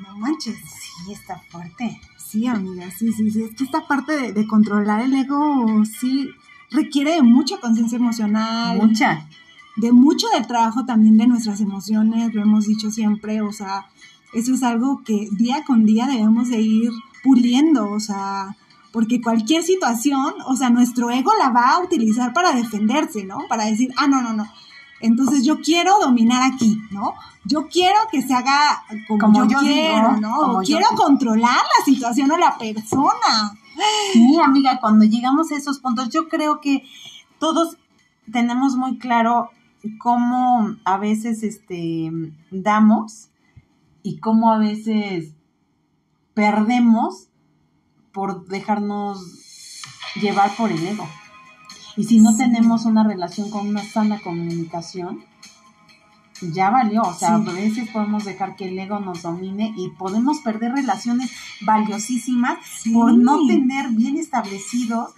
no 0.00 0.16
manches. 0.16 0.56
Sí, 0.56 1.12
está 1.12 1.38
fuerte. 1.50 2.00
Sí, 2.16 2.46
amiga, 2.46 2.90
sí, 2.90 3.12
sí, 3.12 3.30
sí. 3.30 3.42
Es 3.42 3.54
que 3.54 3.64
esta 3.64 3.86
parte 3.86 4.32
de, 4.32 4.46
controlar 4.46 5.02
el 5.02 5.12
ego, 5.12 5.84
sí, 5.84 6.30
requiere 6.70 7.16
de 7.16 7.22
mucha 7.22 7.58
conciencia 7.58 7.96
emocional. 7.96 8.78
Mucha. 8.78 9.28
De 9.76 9.92
mucho 9.92 10.26
del 10.28 10.46
trabajo 10.46 10.86
también 10.86 11.18
de 11.18 11.26
nuestras 11.26 11.60
emociones, 11.60 12.32
lo 12.32 12.40
hemos 12.40 12.66
dicho 12.66 12.90
siempre, 12.90 13.42
o 13.42 13.52
sea, 13.52 13.88
eso 14.32 14.54
es 14.54 14.62
algo 14.62 15.02
que 15.04 15.28
día 15.32 15.64
con 15.64 15.84
día 15.84 16.06
debemos 16.06 16.48
de 16.48 16.62
ir 16.62 16.90
puliendo, 17.22 17.90
o 17.90 18.00
sea, 18.00 18.56
porque 18.94 19.20
cualquier 19.20 19.64
situación, 19.64 20.34
o 20.46 20.54
sea, 20.54 20.70
nuestro 20.70 21.10
ego 21.10 21.32
la 21.36 21.50
va 21.50 21.72
a 21.72 21.80
utilizar 21.80 22.32
para 22.32 22.52
defenderse, 22.52 23.24
¿no? 23.24 23.38
Para 23.48 23.64
decir, 23.64 23.92
ah, 23.96 24.06
no, 24.06 24.22
no, 24.22 24.32
no. 24.34 24.46
Entonces 25.00 25.44
yo 25.44 25.60
quiero 25.60 25.98
dominar 25.98 26.48
aquí, 26.52 26.80
¿no? 26.92 27.14
Yo 27.44 27.66
quiero 27.66 27.98
que 28.12 28.22
se 28.22 28.32
haga 28.32 28.84
como, 29.08 29.48
yo, 29.48 29.58
quiero, 29.58 30.18
¿no? 30.18 30.60
quiero 30.64 30.86
controlar 30.94 31.56
la 31.56 31.84
situación 31.84 32.30
o 32.30 32.38
la 32.38 32.56
persona. 32.56 33.58
Sí, 34.12 34.38
amiga, 34.38 34.78
cuando 34.80 35.04
llegamos 35.04 35.50
a 35.50 35.56
esos 35.56 35.80
puntos, 35.80 36.10
yo 36.10 36.28
creo 36.28 36.60
que 36.60 36.84
todos 37.40 37.76
tenemos 38.30 38.76
muy 38.76 38.98
claro 38.98 39.50
cómo 39.98 40.76
a 40.84 40.98
veces 40.98 41.42
este 41.42 42.12
damos 42.52 43.30
y 44.04 44.18
cómo 44.18 44.52
a 44.52 44.58
veces 44.58 45.32
perdemos 46.32 47.26
por 48.14 48.46
dejarnos 48.46 49.18
llevar 50.14 50.56
por 50.56 50.72
el 50.72 50.86
ego. 50.86 51.06
Y 51.96 52.04
si 52.04 52.20
no 52.20 52.36
tenemos 52.36 52.86
una 52.86 53.04
relación 53.04 53.50
con 53.50 53.68
una 53.68 53.82
sana 53.82 54.20
comunicación, 54.20 55.24
ya 56.40 56.70
valió. 56.70 57.02
O 57.02 57.14
sea, 57.14 57.34
a 57.34 57.38
veces 57.38 57.90
podemos 57.90 58.24
dejar 58.24 58.56
que 58.56 58.68
el 58.68 58.78
ego 58.78 59.00
nos 59.00 59.22
domine 59.22 59.74
y 59.76 59.90
podemos 59.90 60.38
perder 60.40 60.72
relaciones 60.72 61.30
valiosísimas 61.60 62.58
por 62.92 63.16
no 63.16 63.46
tener 63.46 63.88
bien 63.90 64.16
establecidos 64.16 65.10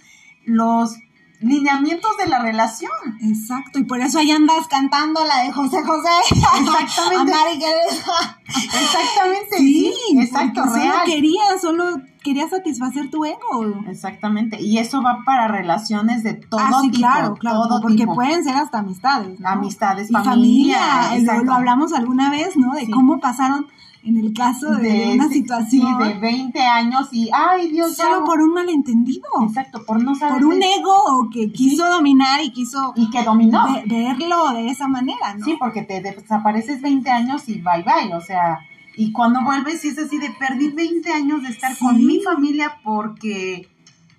los 0.45 0.95
lineamientos 1.39 2.11
de 2.17 2.27
la 2.27 2.39
relación. 2.39 2.91
Exacto, 3.21 3.79
y 3.79 3.83
por 3.83 3.99
eso 4.01 4.19
ahí 4.19 4.31
andas 4.31 4.67
cantando 4.67 5.23
la 5.25 5.43
de 5.43 5.51
José 5.51 5.83
José. 5.83 6.09
Exactamente. 6.31 7.33
Exactamente, 8.47 9.57
sí, 9.57 9.93
exacto, 10.15 10.63
real. 10.63 10.91
Solo 10.91 11.05
quería, 11.05 11.43
solo 11.61 12.01
quería 12.27 12.49
satisfacer 12.49 13.09
tu 13.09 13.23
ego. 13.23 13.83
Exactamente, 13.87 14.61
y 14.61 14.79
eso 14.79 15.01
va 15.01 15.19
para 15.25 15.47
relaciones 15.47 16.23
de 16.23 16.33
todo 16.33 16.59
ah, 16.61 16.79
sí, 16.81 16.91
claro, 16.91 17.35
claro, 17.35 17.61
porque 17.81 18.05
pueden 18.05 18.43
ser 18.43 18.55
hasta 18.55 18.79
amistades. 18.79 19.39
Amistades, 19.45 20.11
familia. 20.11 20.77
familia 21.07 21.43
lo, 21.43 21.53
hablamos 21.53 21.93
alguna 21.93 22.29
vez, 22.29 22.57
¿no? 22.57 22.73
De 22.73 22.89
cómo 22.89 23.21
pasaron 23.21 23.67
en 24.03 24.17
el 24.17 24.33
caso 24.33 24.75
de, 24.75 25.13
una 25.13 25.29
situación. 25.29 25.97
de 25.99 26.19
20 26.19 26.59
años 26.59 27.07
y, 27.11 27.29
ay 27.33 27.69
Dios 27.69 27.95
Solo 27.95 28.25
por 28.25 28.41
un 28.41 28.53
malentendido. 28.53 29.25
Exacto, 29.47 29.83
por 29.85 30.03
no 30.03 30.13
saber. 30.15 30.41
Por 30.41 30.53
un 30.53 30.61
ego 30.61 31.29
que 31.31 31.51
quiso 31.51 31.87
dominar 31.89 32.43
y 32.43 32.51
quiso. 32.51 32.93
Y 32.95 33.09
que 33.09 33.23
dominó. 33.23 33.65
verlo 33.85 34.51
de 34.51 34.67
esa 34.67 34.89
manera, 34.89 35.33
¿no? 35.37 35.45
Sí, 35.45 35.55
porque 35.57 35.83
te 35.83 36.01
desapareces 36.01 36.81
20 36.81 37.09
años 37.09 37.47
y 37.47 37.61
bye 37.61 37.83
bye, 37.83 38.13
o 38.13 38.21
sea. 38.21 38.59
Y 38.97 39.11
cuando 39.11 39.43
vuelves, 39.43 39.85
y 39.85 39.89
es 39.89 39.97
así 39.99 40.17
de 40.17 40.31
perdí 40.39 40.69
20 40.69 41.13
años 41.13 41.43
de 41.43 41.49
estar 41.49 41.77
con 41.77 42.05
mi 42.05 42.19
familia 42.21 42.79
porque 42.83 43.69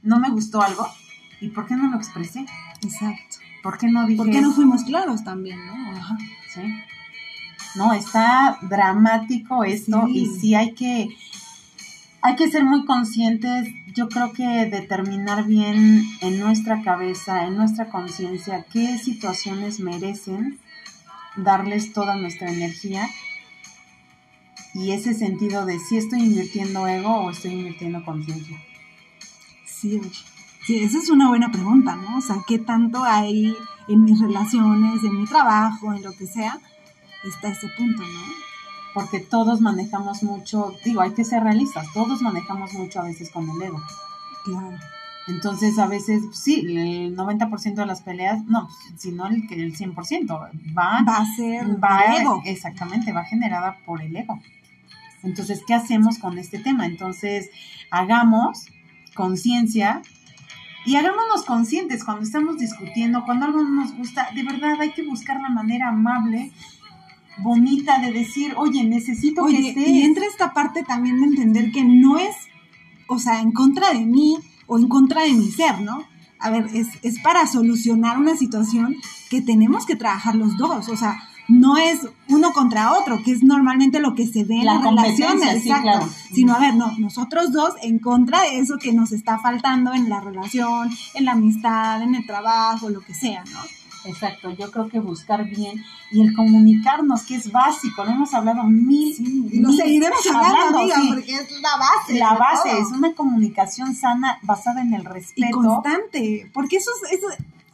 no 0.03 0.19
me 0.19 0.31
gustó 0.31 0.63
algo. 0.63 0.87
¿Y 1.41 1.49
por 1.49 1.67
qué 1.67 1.77
no 1.77 1.91
lo 1.91 1.97
expresé? 1.97 2.47
Exacto. 2.83 3.37
¿Por 3.63 3.77
qué 3.77 3.89
no 3.89 4.07
dije? 4.07 4.17
¿Por 4.17 4.31
qué 4.31 4.41
no 4.41 4.53
fuimos 4.53 4.85
claros 4.85 5.25
también, 5.25 5.59
no? 5.67 5.91
Ajá. 5.97 6.17
Sí. 6.55 6.63
¿no? 7.75 7.93
Está 7.93 8.59
dramático 8.63 9.65
esto 9.65 10.07
y 10.09 10.27
sí 10.27 10.55
hay 10.55 10.75
que, 10.75 11.09
hay 12.23 12.37
que 12.37 12.51
ser 12.51 12.65
muy 12.65 12.85
conscientes, 12.85 13.69
yo 13.95 14.09
creo 14.09 14.33
que 14.33 14.67
determinar 14.67 15.45
bien 15.45 16.05
en 16.21 16.41
nuestra 16.41 16.83
cabeza, 16.83 17.47
en 17.47 17.57
nuestra 17.57 17.89
conciencia, 17.89 18.65
qué 18.73 18.99
situaciones 18.99 19.81
merecen 19.81 20.59
darles 21.37 21.93
toda 21.93 22.17
nuestra 22.17 22.51
energía 22.51 23.09
y 24.79 24.93
ese 24.93 25.13
sentido 25.13 25.67
de 25.67 25.81
si 25.81 25.97
estoy 25.97 26.21
invirtiendo 26.21 26.87
ego 26.87 27.11
o 27.11 27.31
estoy 27.31 27.53
invirtiendo 27.53 28.05
conciencia. 28.05 28.57
Sí, 29.67 30.01
sí, 30.65 30.79
esa 30.79 30.99
es 30.99 31.11
una 31.11 31.29
buena 31.29 31.51
pregunta, 31.51 31.97
¿no? 31.97 32.19
O 32.19 32.21
sea, 32.21 32.37
¿qué 32.47 32.61
tanto 32.61 33.03
hay 33.03 33.57
en 33.89 34.05
mis 34.05 34.21
relaciones, 34.21 35.03
en 35.03 35.21
mi 35.21 35.27
trabajo, 35.27 35.93
en 35.93 36.05
lo 36.05 36.13
que 36.13 36.27
sea, 36.27 36.61
está 37.25 37.49
ese 37.49 37.69
punto, 37.77 38.03
¿no? 38.03 38.23
Porque 38.95 39.19
todos 39.19 39.61
manejamos 39.61 40.23
mucho, 40.23 40.73
digo, 40.85 41.01
hay 41.01 41.11
que 41.11 41.25
ser 41.25 41.43
realistas, 41.43 41.87
todos 41.93 42.23
manejamos 42.23 42.73
mucho 42.75 43.01
a 43.01 43.05
veces 43.05 43.31
con 43.31 43.51
el 43.51 43.61
ego. 43.61 43.83
Claro. 44.45 44.79
Entonces, 45.27 45.79
a 45.79 45.87
veces, 45.87 46.23
sí, 46.33 46.61
el 46.61 47.17
90% 47.17 47.75
de 47.75 47.87
las 47.87 48.01
peleas, 48.01 48.45
no, 48.45 48.69
sino 48.97 49.27
el, 49.27 49.45
el 49.51 49.77
100%, 49.77 50.29
va, 50.77 51.03
va 51.03 51.17
a 51.17 51.27
ser 51.37 51.83
va, 51.83 52.17
ego. 52.17 52.43
Exactamente, 52.47 53.13
va 53.13 53.25
generada 53.25 53.77
por 53.85 54.01
el 54.01 54.17
ego. 54.17 54.41
Entonces, 55.23 55.63
¿qué 55.67 55.75
hacemos 55.75 56.19
con 56.19 56.39
este 56.39 56.59
tema? 56.59 56.87
Entonces, 56.87 57.51
hagamos 57.91 58.67
conciencia 59.15 60.03
y 60.85 60.97
hagámonos 60.97 61.45
conscientes 61.45 62.05
cuando 62.05 62.23
estamos 62.23 62.59
discutiendo, 62.59 63.25
cuando 63.25 63.47
algo 63.47 63.63
no 63.63 63.83
nos 63.83 63.95
gusta, 63.97 64.29
de 64.35 64.43
verdad 64.43 64.81
hay 64.81 64.93
que 64.93 65.05
buscar 65.05 65.41
la 65.41 65.51
manera 65.51 65.89
amable 65.89 66.53
bonita 67.39 67.99
de 67.99 68.13
decir, 68.13 68.55
oye, 68.57 68.85
necesito 68.85 69.47
que 69.47 69.69
estés. 69.69 69.89
Y 69.89 70.03
entra 70.03 70.25
esta 70.27 70.53
parte 70.53 70.83
también 70.83 71.21
de 71.21 71.27
entender 71.27 71.73
que 71.73 71.85
no 71.85 72.19
es, 72.19 72.35
o 73.07 73.19
sea, 73.19 73.41
en 73.41 73.53
contra 73.53 73.93
de 73.93 74.05
mí 74.05 74.37
o 74.67 74.79
en 74.79 74.89
contra 74.89 75.23
de 75.23 75.33
mi 75.33 75.51
ser, 75.51 75.81
¿no? 75.81 76.05
A 76.39 76.51
ver, 76.51 76.69
es, 76.73 76.89
es 77.03 77.19
para 77.21 77.47
solucionar 77.47 78.19
una 78.19 78.37
situación 78.37 78.97
que 79.31 79.43
tenemos 79.43 79.87
que 79.87 79.97
trabajar 79.97 80.37
los 80.37 80.57
dos, 80.57 80.89
o 80.89 80.97
sea, 80.97 81.21
no 81.49 81.79
es 81.79 82.07
uno 82.29 82.53
contra 82.53 82.93
otro, 82.93 83.23
que 83.25 83.33
es 83.33 83.43
normalmente 83.43 84.01
lo 84.01 84.15
que 84.15 84.27
se 84.27 84.45
ve 84.45 84.57
en 84.57 84.67
las 84.67 84.83
relaciones, 84.83 85.67
exacto. 85.67 86.07
Sino, 86.33 86.55
a 86.55 86.59
ver, 86.59 86.75
no, 86.75 86.93
nosotros 86.99 87.53
dos 87.53 87.75
en 87.83 87.99
contra 87.99 88.43
de 88.43 88.59
eso 88.59 88.77
que 88.79 88.93
nos 88.93 89.13
está 89.13 89.39
faltando 89.39 89.95
en 89.95 90.09
la 90.11 90.21
relación, 90.21 90.91
en 91.15 91.25
la 91.25 91.33
amistad, 91.33 92.03
en 92.03 92.15
el 92.15 92.27
trabajo, 92.27 92.91
lo 92.91 93.01
que 93.01 93.15
sea, 93.15 93.45
¿no? 93.45 93.61
Exacto, 94.05 94.51
yo 94.53 94.71
creo 94.71 94.89
que 94.89 95.01
buscar 95.01 95.45
bien 95.45 95.85
y 96.11 96.21
el 96.21 96.33
comunicarnos, 96.35 97.23
que 97.23 97.35
es 97.35 97.51
básico, 97.51 98.05
lo 98.05 98.11
hemos 98.11 98.33
hablado 98.33 98.63
mil, 98.65 99.15
y 99.51 99.59
lo 99.59 99.73
seguiremos 99.73 100.21
hablando, 100.33 100.79
porque 101.09 101.35
es 101.35 101.61
la 101.61 101.77
base. 101.77 102.19
La 102.19 102.35
base 102.35 102.79
es 102.79 102.89
una 102.93 103.15
comunicación 103.15 103.95
sana 103.95 104.39
basada 104.43 104.83
en 104.83 104.95
el 104.95 105.05
respeto. 105.05 105.49
Y 105.49 105.51
constante, 105.51 106.51
porque 106.55 106.77
eso 106.77 106.91
es, 107.03 107.19
eso, 107.19 107.27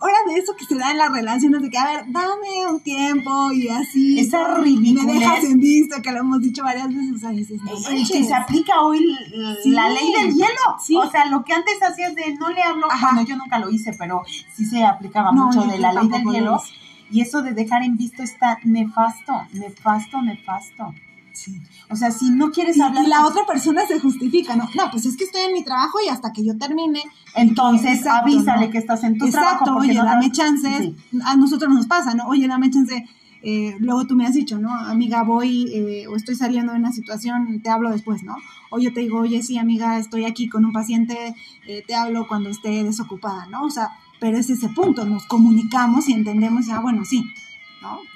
ahora 0.05 0.19
de 0.27 0.39
eso 0.39 0.55
que 0.55 0.67
se 0.67 0.77
da 0.77 0.91
en 0.91 0.99
las 0.99 1.11
relaciones, 1.11 1.63
de 1.63 1.71
que, 1.71 1.79
a 1.79 1.87
ver, 1.87 2.05
dame 2.09 2.67
un 2.71 2.81
tiempo 2.81 3.53
y 3.53 3.69
así. 3.69 4.21
Esa 4.21 4.55
ridícula. 4.59 5.05
Me 5.05 5.19
dejas 5.19 5.45
en 5.45 5.59
vista, 5.61 6.03
que 6.03 6.13
lo 6.13 6.21
hemos 6.21 6.41
dicho 6.41 6.63
varias 6.63 6.89
veces. 6.89 7.13
O 7.15 7.19
sea, 7.19 7.31
dices, 7.31 7.61
no 7.63 7.89
el 7.89 8.07
que 8.07 8.25
se 8.25 8.35
aplica 8.35 8.83
hoy 8.83 9.17
la 9.65 9.89
ley 9.89 10.13
del 10.13 10.35
hielo. 10.35 11.01
O 11.03 11.11
sea, 11.11 11.27
lo 11.27 11.45
que 11.45 11.55
antes 11.55 11.83
hacías 11.83 12.15
de 12.15 12.35
no 12.35 12.51
le 12.51 12.63
hablo, 12.63 12.87
bueno, 13.01 13.23
yo 13.23 13.37
nunca 13.37 13.59
lo 13.59 13.71
hice, 13.71 13.95
pero 13.99 14.23
sí 14.55 14.67
se 14.67 14.85
aplicaba 14.85 15.33
mucho 15.33 15.63
de 15.63 15.79
la 15.79 15.93
ley 15.93 16.09
del 16.09 16.25
hielo. 16.25 16.63
Y 17.11 17.21
eso 17.21 17.43
de 17.43 17.53
dejar 17.53 17.83
en 17.83 17.97
visto 17.97 18.23
está 18.23 18.59
nefasto, 18.65 19.33
nefasto, 19.53 20.21
nefasto. 20.23 20.95
Sí. 21.35 21.61
O 21.91 21.97
sea, 21.97 22.13
si 22.13 22.31
no 22.31 22.53
quieres 22.53 22.81
hablar. 22.81 23.05
Y 23.05 23.09
la 23.09 23.27
otra 23.27 23.45
persona 23.45 23.85
se 23.87 23.99
justifica, 23.99 24.55
¿no? 24.55 24.69
No, 24.77 24.91
pues 24.91 25.05
es 25.05 25.17
que 25.17 25.25
estoy 25.25 25.43
en 25.43 25.53
mi 25.53 25.65
trabajo 25.65 25.99
y 26.05 26.09
hasta 26.09 26.33
que 26.33 26.45
yo 26.45 26.57
termine. 26.57 27.03
Entonces 27.35 28.07
avísale 28.07 28.71
que 28.71 28.79
estás 28.79 29.03
en 29.03 29.19
tu 29.19 29.27
Exacto, 29.27 29.65
trabajo. 29.65 29.85
Oye, 29.85 29.95
dame 29.95 30.31
chance. 30.31 30.95
A 31.25 31.37
nosotros 31.37 31.75
nos 31.75 31.87
pasa, 31.87 32.15
¿no? 32.15 32.29
Oye, 32.29 32.47
dame 32.47 32.71
chance. 32.71 33.05
Eh, 33.43 33.77
luego 33.81 34.07
tú 34.07 34.15
me 34.15 34.27
has 34.27 34.35
dicho, 34.35 34.59
¿no? 34.59 34.75
Amiga, 34.75 35.23
voy 35.23 35.71
eh, 35.75 36.07
o 36.07 36.17
estoy 36.17 36.35
saliendo 36.35 36.73
de 36.73 36.79
una 36.79 36.93
situación, 36.93 37.61
te 37.63 37.69
hablo 37.69 37.91
después, 37.91 38.23
¿no? 38.23 38.37
O 38.71 38.79
yo 38.79 38.95
te 38.95 39.01
digo, 39.01 39.19
oye, 39.19 39.43
sí, 39.43 39.59
amiga, 39.59 39.99
estoy 39.99 40.25
aquí 40.25 40.49
con 40.49 40.65
un 40.65 40.73
paciente, 40.73 41.35
eh, 41.67 41.85
te 41.87 41.95
hablo 41.95 42.27
cuando 42.27 42.49
esté 42.49 42.83
desocupada, 42.85 43.47
¿no? 43.49 43.65
O 43.65 43.71
sea, 43.71 43.91
pero 44.19 44.39
es 44.39 44.49
ese 44.49 44.71
punto, 44.71 45.05
nos 45.05 45.27
comunicamos 45.27 46.09
y 46.09 46.15
entendemos, 46.15 46.67
ya, 46.67 46.81
bueno, 46.81 47.05
sí, 47.05 47.23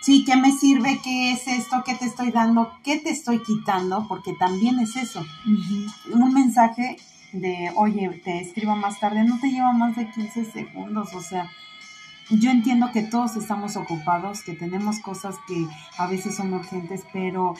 Sí, 0.01 0.25
¿qué 0.25 0.37
me 0.37 0.53
sirve? 0.53 1.01
¿Qué 1.03 1.33
es 1.33 1.47
esto? 1.47 1.83
¿Qué 1.85 1.95
te 1.95 2.07
estoy 2.07 2.31
dando? 2.31 2.73
¿Qué 2.83 2.99
te 2.99 3.11
estoy 3.11 3.43
quitando? 3.43 4.07
Porque 4.09 4.33
también 4.35 4.79
es 4.81 4.97
eso. 4.97 5.25
Un 6.13 6.35
mensaje 6.35 6.97
de, 7.33 7.73
oye, 7.77 8.09
te 8.25 8.41
escribo 8.41 8.77
más 8.77 9.01
tarde, 9.01 9.25
no 9.25 9.39
te 9.39 9.51
lleva 9.51 9.73
más 9.73 9.97
de 9.97 10.11
15 10.11 10.45
segundos, 10.47 11.15
o 11.15 11.21
sea, 11.21 11.51
yo 12.31 12.51
entiendo 12.51 12.91
que 12.93 13.03
todos 13.03 13.37
estamos 13.37 13.77
ocupados, 13.77 14.43
que 14.43 14.53
tenemos 14.53 15.01
cosas 15.01 15.37
que 15.47 15.67
a 15.97 16.07
veces 16.07 16.37
son 16.37 16.53
urgentes, 16.53 17.05
pero 17.13 17.55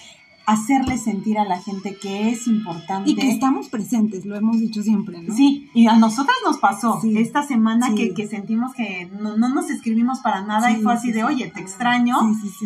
hacerle 0.49 0.97
sentir 0.97 1.39
a 1.39 1.45
la 1.45 1.61
gente 1.61 1.99
que 1.99 2.31
es 2.31 2.47
importante. 2.47 3.11
Y 3.11 3.15
que 3.17 3.31
estamos 3.31 3.69
presentes, 3.69 4.25
lo 4.25 4.35
hemos 4.35 4.59
dicho 4.59 4.83
siempre, 4.83 5.21
¿no? 5.21 5.35
Sí, 5.35 5.69
y 5.75 5.89
a 5.89 5.97
nosotras 5.97 6.39
nos 6.43 6.57
pasó 6.57 7.03
esta 7.05 7.43
semana 7.43 7.95
que, 7.95 8.27
sentimos 8.27 8.73
que 8.73 9.11
no, 9.21 9.37
nos 9.37 9.69
escribimos 9.69 10.21
para 10.21 10.41
nada 10.41 10.71
y 10.71 10.81
fue 10.81 10.95
así 10.95 11.13
de, 11.13 11.23
oye, 11.23 11.53
te 11.55 11.61
extraño, 11.61 12.17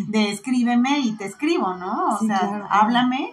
de 0.07 0.31
escríbeme 0.31 0.99
y 0.99 1.11
te 1.17 1.25
escribo, 1.25 1.75
¿no? 1.75 2.07
O 2.15 2.25
sea, 2.25 2.67
háblame 2.69 3.31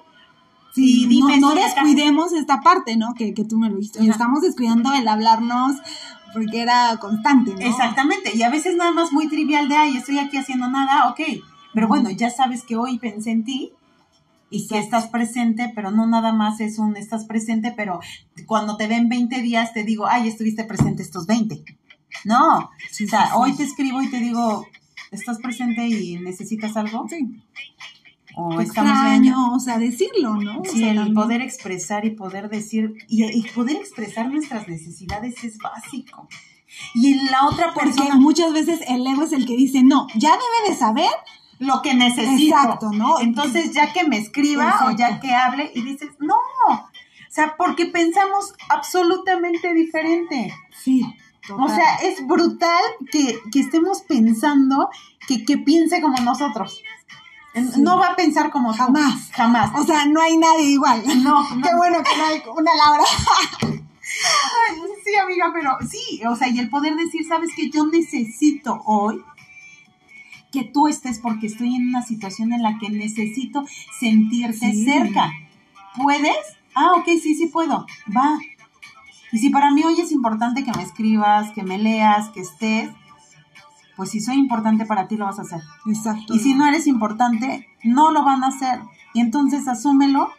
Sí, 0.73 1.07
dime 1.09 1.39
no, 1.39 1.53
descuidemos 1.53 2.33
esta 2.33 2.61
parte, 2.61 2.97
¿no? 2.97 3.15
Que, 3.15 3.35
que 3.35 3.45
tú 3.45 3.57
me 3.57 3.69
lo 3.69 3.77
dijiste. 3.77 4.05
Estamos 4.09 4.41
descuidando 4.41 4.93
el 4.95 5.07
hablarnos 5.07 5.77
porque 6.33 6.61
era 6.61 6.97
constante, 7.01 7.53
¿no? 7.55 7.61
Exactamente, 7.61 8.37
y 8.37 8.43
a 8.43 8.51
veces 8.51 8.77
nada 8.77 8.91
más 8.91 9.13
muy 9.13 9.29
trivial 9.29 9.69
de, 9.69 9.77
ay, 9.77 9.97
estoy 9.97 10.19
aquí 10.19 10.37
haciendo 10.37 10.69
nada, 10.69 11.09
ok, 11.09 11.21
pero 11.73 11.89
bueno, 11.89 12.11
ya 12.11 12.31
sabes 12.31 12.65
que 12.65 12.77
hoy 12.77 12.99
pensé 12.99 13.31
en 13.31 13.45
ti 13.45 13.73
y 14.51 14.67
que 14.67 14.79
estás 14.79 15.07
presente, 15.07 15.73
pero 15.75 15.91
no 15.91 16.07
nada 16.07 16.33
más 16.33 16.61
es 16.61 16.79
un 16.79 16.97
estás 16.97 17.25
presente, 17.25 17.73
pero 17.77 18.01
cuando 18.47 18.77
te 18.77 18.89
ven 18.89 19.09
20 19.09 19.41
días 19.43 19.73
te 19.73 19.85
digo, 19.85 20.07
ay, 20.07 20.29
estuviste 20.29 20.65
presente 20.65 21.03
estos 21.03 21.27
20. 21.27 21.65
No, 22.25 22.59
o 22.59 22.71
sea, 23.09 23.37
hoy 23.37 23.55
te 23.55 23.63
escribo 23.63 24.03
y 24.03 24.11
te 24.11 24.19
digo, 24.19 24.67
¿estás 25.13 25.39
presente 25.39 25.87
y 25.87 26.19
necesitas 26.19 26.77
algo? 26.77 27.07
Sí. 27.09 27.43
O 28.37 28.61
extraño, 28.61 29.55
o 29.55 29.61
sea, 29.61 29.79
decirlo, 29.79 30.35
¿no? 30.37 30.63
Sí, 30.65 30.85
el 30.85 31.13
poder 31.13 31.43
expresar 31.43 32.05
y 32.05 32.11
poder 32.11 32.49
decir, 32.49 32.95
y, 33.09 33.43
poder 33.51 33.77
expresar 33.77 34.31
nuestras 34.31 34.69
necesidades 34.69 35.43
es 35.45 35.59
básico. 35.59 36.29
Y 36.95 37.13
en 37.13 37.27
la 37.27 37.47
otra 37.49 37.75
persona... 37.75 38.05
Porque 38.07 38.21
muchas 38.21 38.53
veces 38.53 38.81
el 38.89 39.05
ego 39.07 39.25
es 39.25 39.33
el 39.33 39.47
que 39.47 39.57
dice, 39.57 39.83
no, 39.83 40.07
ya 40.15 40.31
debe 40.31 40.73
de 40.73 40.79
saber 40.79 41.11
lo 41.61 41.83
que 41.83 41.95
necesito. 41.95 42.57
Exacto, 42.57 42.91
¿no? 42.91 43.21
Entonces, 43.21 43.73
ya 43.73 43.93
que 43.93 44.05
me 44.05 44.17
escriba 44.17 44.87
o 44.87 44.91
ya 44.91 45.21
que 45.21 45.33
hable 45.33 45.71
y 45.75 45.83
dices, 45.83 46.11
no, 46.19 46.35
o 46.35 47.33
sea, 47.33 47.55
porque 47.57 47.87
pensamos 47.87 48.55
absolutamente 48.69 49.73
diferente. 49.75 50.53
Sí. 50.83 51.05
O 51.57 51.69
sea, 51.69 51.97
es 52.03 52.27
brutal 52.27 52.83
que, 53.13 53.41
estemos 53.55 54.03
pensando 54.03 54.89
que, 55.27 55.45
que, 55.45 55.59
piense 55.59 56.01
como 56.01 56.17
nosotros. 56.19 56.83
No 57.79 57.99
va 57.99 58.09
a 58.09 58.17
pensar 58.17 58.51
como 58.51 58.73
jamás, 58.73 59.31
jamás. 59.33 59.71
O 59.79 59.85
sea, 59.85 60.07
no 60.07 60.21
hay 60.21 60.37
nadie 60.37 60.67
igual. 60.67 61.03
No, 61.23 61.47
Qué 61.63 61.75
bueno 61.77 62.03
que 62.03 62.17
no 62.17 62.25
hay 62.25 62.43
una 62.57 62.71
Laura. 62.75 63.05
sí, 65.05 65.17
amiga, 65.17 65.51
pero 65.53 65.77
sí, 65.89 66.23
o 66.25 66.37
sea, 66.37 66.49
y 66.49 66.59
el 66.59 66.71
poder 66.71 66.95
decir, 66.97 67.27
sabes 67.27 67.51
que 67.55 67.71
yo 67.71 67.87
necesito 67.87 68.81
hoy 68.87 69.23
que 70.51 70.65
tú 70.65 70.89
estés 70.89 71.19
porque 71.19 71.47
estoy 71.47 71.75
en 71.75 71.89
una 71.89 72.03
situación 72.03 72.53
en 72.53 72.63
la 72.63 72.79
que 72.79 72.91
necesito 72.91 73.65
sentirte 73.99 74.73
cerca. 74.75 75.33
¿Puedes? 75.97 76.37
Ah, 76.75 76.93
ok, 76.99 77.07
sí, 77.23 77.35
sí 77.35 77.47
puedo. 77.47 77.87
Va. 78.17 78.39
Y 79.33 79.39
si 79.39 79.51
para 79.51 79.71
mí 79.71 79.83
hoy 79.85 80.01
es 80.01 80.13
importante 80.13 80.65
que 80.65 80.73
me 80.73 80.83
escribas, 80.83 81.51
que 81.53 81.63
me 81.63 81.79
leas, 81.79 82.31
que 82.31 82.41
estés, 82.41 82.91
pues 83.97 84.11
si 84.11 84.21
soy 84.21 84.37
importante 84.37 84.87
para 84.87 85.09
ti 85.09 85.17
lo 85.17 85.27
vas 85.27 85.39
a 85.39 85.43
hacer. 85.43 85.61
Exacto. 85.87 86.35
Y 86.35 86.39
si 86.39 86.55
no 86.55 86.67
eres 86.67 86.87
importante, 86.87 87.69
no 87.85 88.11
lo 88.11 88.25
van 88.25 88.43
a 88.43 88.49
hacer. 88.49 88.81
Y 89.15 89.21
entonces 89.21 89.69
asúmelo 89.69 90.31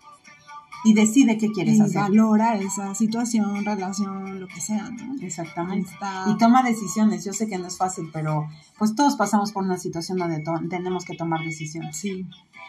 y 0.83 0.93
decide 0.93 1.37
qué 1.37 1.51
quieres 1.51 1.77
y 1.77 1.81
hacer. 1.81 2.01
valora 2.01 2.55
esa 2.55 2.95
situación, 2.95 3.63
relación, 3.63 4.39
lo 4.39 4.47
que 4.47 4.59
sea, 4.59 4.89
¿no? 4.89 5.15
Exactamente. 5.21 5.91
Y 6.27 6.37
toma 6.37 6.63
decisiones. 6.63 7.23
Yo 7.23 7.33
sé 7.33 7.47
que 7.47 7.57
no 7.57 7.67
es 7.67 7.77
fácil, 7.77 8.09
pero 8.11 8.47
pues 8.77 8.95
todos 8.95 9.15
pasamos 9.15 9.51
por 9.51 9.63
una 9.63 9.77
situación 9.77 10.17
donde 10.17 10.43
tenemos 10.69 11.05
que 11.05 11.15
tomar 11.15 11.41
decisiones. 11.41 11.97
Sí. 11.97 12.25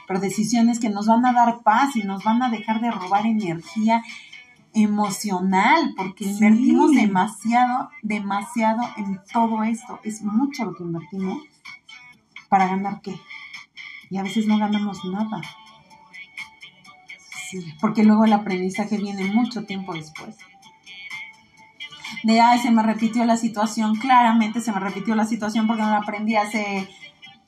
Pero 0.07 0.21
decisiones 0.21 0.79
que 0.79 0.91
nos 0.91 1.07
van 1.07 1.25
a 1.25 1.33
dar 1.33 1.63
paz 1.63 1.97
y 1.97 2.03
nos 2.03 2.23
van 2.25 2.43
a 2.43 2.51
dejar 2.51 2.81
de 2.81 2.91
robar 2.91 3.27
energía 3.27 4.03
emocional, 4.75 5.95
porque 5.97 6.25
invertimos 6.25 6.93
demasiado, 6.93 7.91
demasiado 8.03 8.83
en 8.97 9.21
todo 9.33 9.63
esto. 9.63 10.01
Es 10.03 10.23
mucho 10.23 10.65
lo 10.65 10.75
que 10.75 10.83
invertimos 10.83 11.43
para 12.49 12.67
ganar 12.67 13.01
qué. 13.01 13.19
Y 14.11 14.19
a 14.19 14.23
veces 14.23 14.47
no 14.47 14.59
ganamos 14.59 15.03
nada 15.07 15.41
porque 17.81 18.05
luego 18.05 18.25
el 18.25 18.33
aprendizaje 18.33 18.99
viene 18.99 19.25
mucho 19.33 19.65
tiempo 19.65 19.95
después. 19.95 20.37
De, 22.25 22.41
ay, 22.41 22.61
se 22.61 22.71
me 22.71 22.83
repitió 22.83 23.25
la 23.25 23.37
situación, 23.37 23.97
claramente 23.97 24.61
se 24.61 24.73
me 24.73 24.81
repitió 24.81 25.15
la 25.15 25.25
situación 25.25 25.67
porque 25.67 25.83
no 25.83 25.91
la 25.91 25.99
aprendí 25.99 26.37
hace 26.37 26.89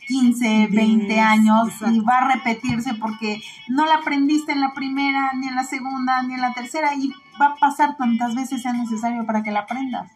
15, 0.08 0.68
20 0.70 1.20
años 1.20 1.68
y 1.90 2.00
va 2.00 2.18
a 2.18 2.34
repetirse 2.34 2.94
porque 2.94 3.40
no 3.68 3.86
la 3.86 3.96
aprendiste 3.96 4.52
en 4.52 4.60
la 4.60 4.72
primera, 4.74 5.32
ni 5.34 5.48
en 5.48 5.54
la 5.54 5.64
segunda, 5.64 6.22
ni 6.22 6.34
en 6.34 6.40
la 6.40 6.52
tercera 6.52 6.94
y 6.94 7.12
va 7.40 7.46
a 7.46 7.54
pasar 7.56 7.96
tantas 7.96 8.34
veces 8.34 8.62
sea 8.62 8.72
necesario 8.72 9.24
para 9.26 9.42
que 9.42 9.50
la 9.50 9.60
aprendas. 9.60 10.10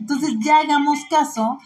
Entonces 0.00 0.36
ya 0.38 0.58
hagamos 0.58 1.00
caso 1.10 1.58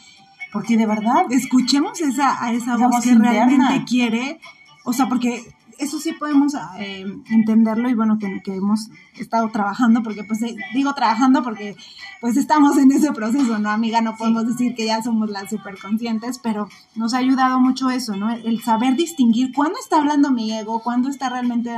porque 0.53 0.77
de 0.77 0.87
verdad... 0.87 1.25
Escuchemos 1.31 2.01
esa, 2.01 2.43
a 2.43 2.53
esa, 2.53 2.77
voz, 2.77 3.03
que 3.03 3.15
realmente 3.15 3.85
quiere, 3.85 4.41
o 4.85 4.93
sea, 4.93 5.09
porque 5.09 5.43
eso 5.79 5.99
sí 5.99 6.13
podemos 6.13 6.55
eh, 6.79 7.05
entenderlo 7.31 7.89
y 7.89 7.95
bueno, 7.95 8.19
que, 8.19 8.41
hemos 8.53 8.91
estado 9.19 9.49
trabajando, 9.51 10.03
porque 10.03 10.25
pues 10.25 10.43
eh, 10.43 10.57
digo 10.75 10.95
trabajando 10.95 11.43
porque 11.43 11.77
pues 12.21 12.37
estamos 12.37 12.77
en 12.79 12.93
ese 12.93 13.13
proceso, 13.13 13.59
¿no, 13.59 13.71
amiga? 13.71 14.01
No 14.01 14.17
podemos 14.17 14.47
decir 14.47 14.75
que 14.75 14.87
ya 14.87 15.03
somos 15.03 15.31
las 15.31 15.51
super 15.51 15.79
conscientes, 15.79 16.39
pero 16.39 16.69
nos 16.95 17.15
ha 17.15 17.19
ayudado 17.19 17.61
mucho 17.61 17.91
eso, 17.91 18.17
¿no? 18.17 18.31
El 18.31 18.63
saber 18.63 18.97
distinguir 18.97 19.53
cuándo 19.55 19.79
está 19.79 19.99
hablando 19.99 20.31
mi 20.31 20.53
ego, 20.53 20.81
cuándo 20.83 21.09
está 21.09 21.29
realmente 21.29 21.71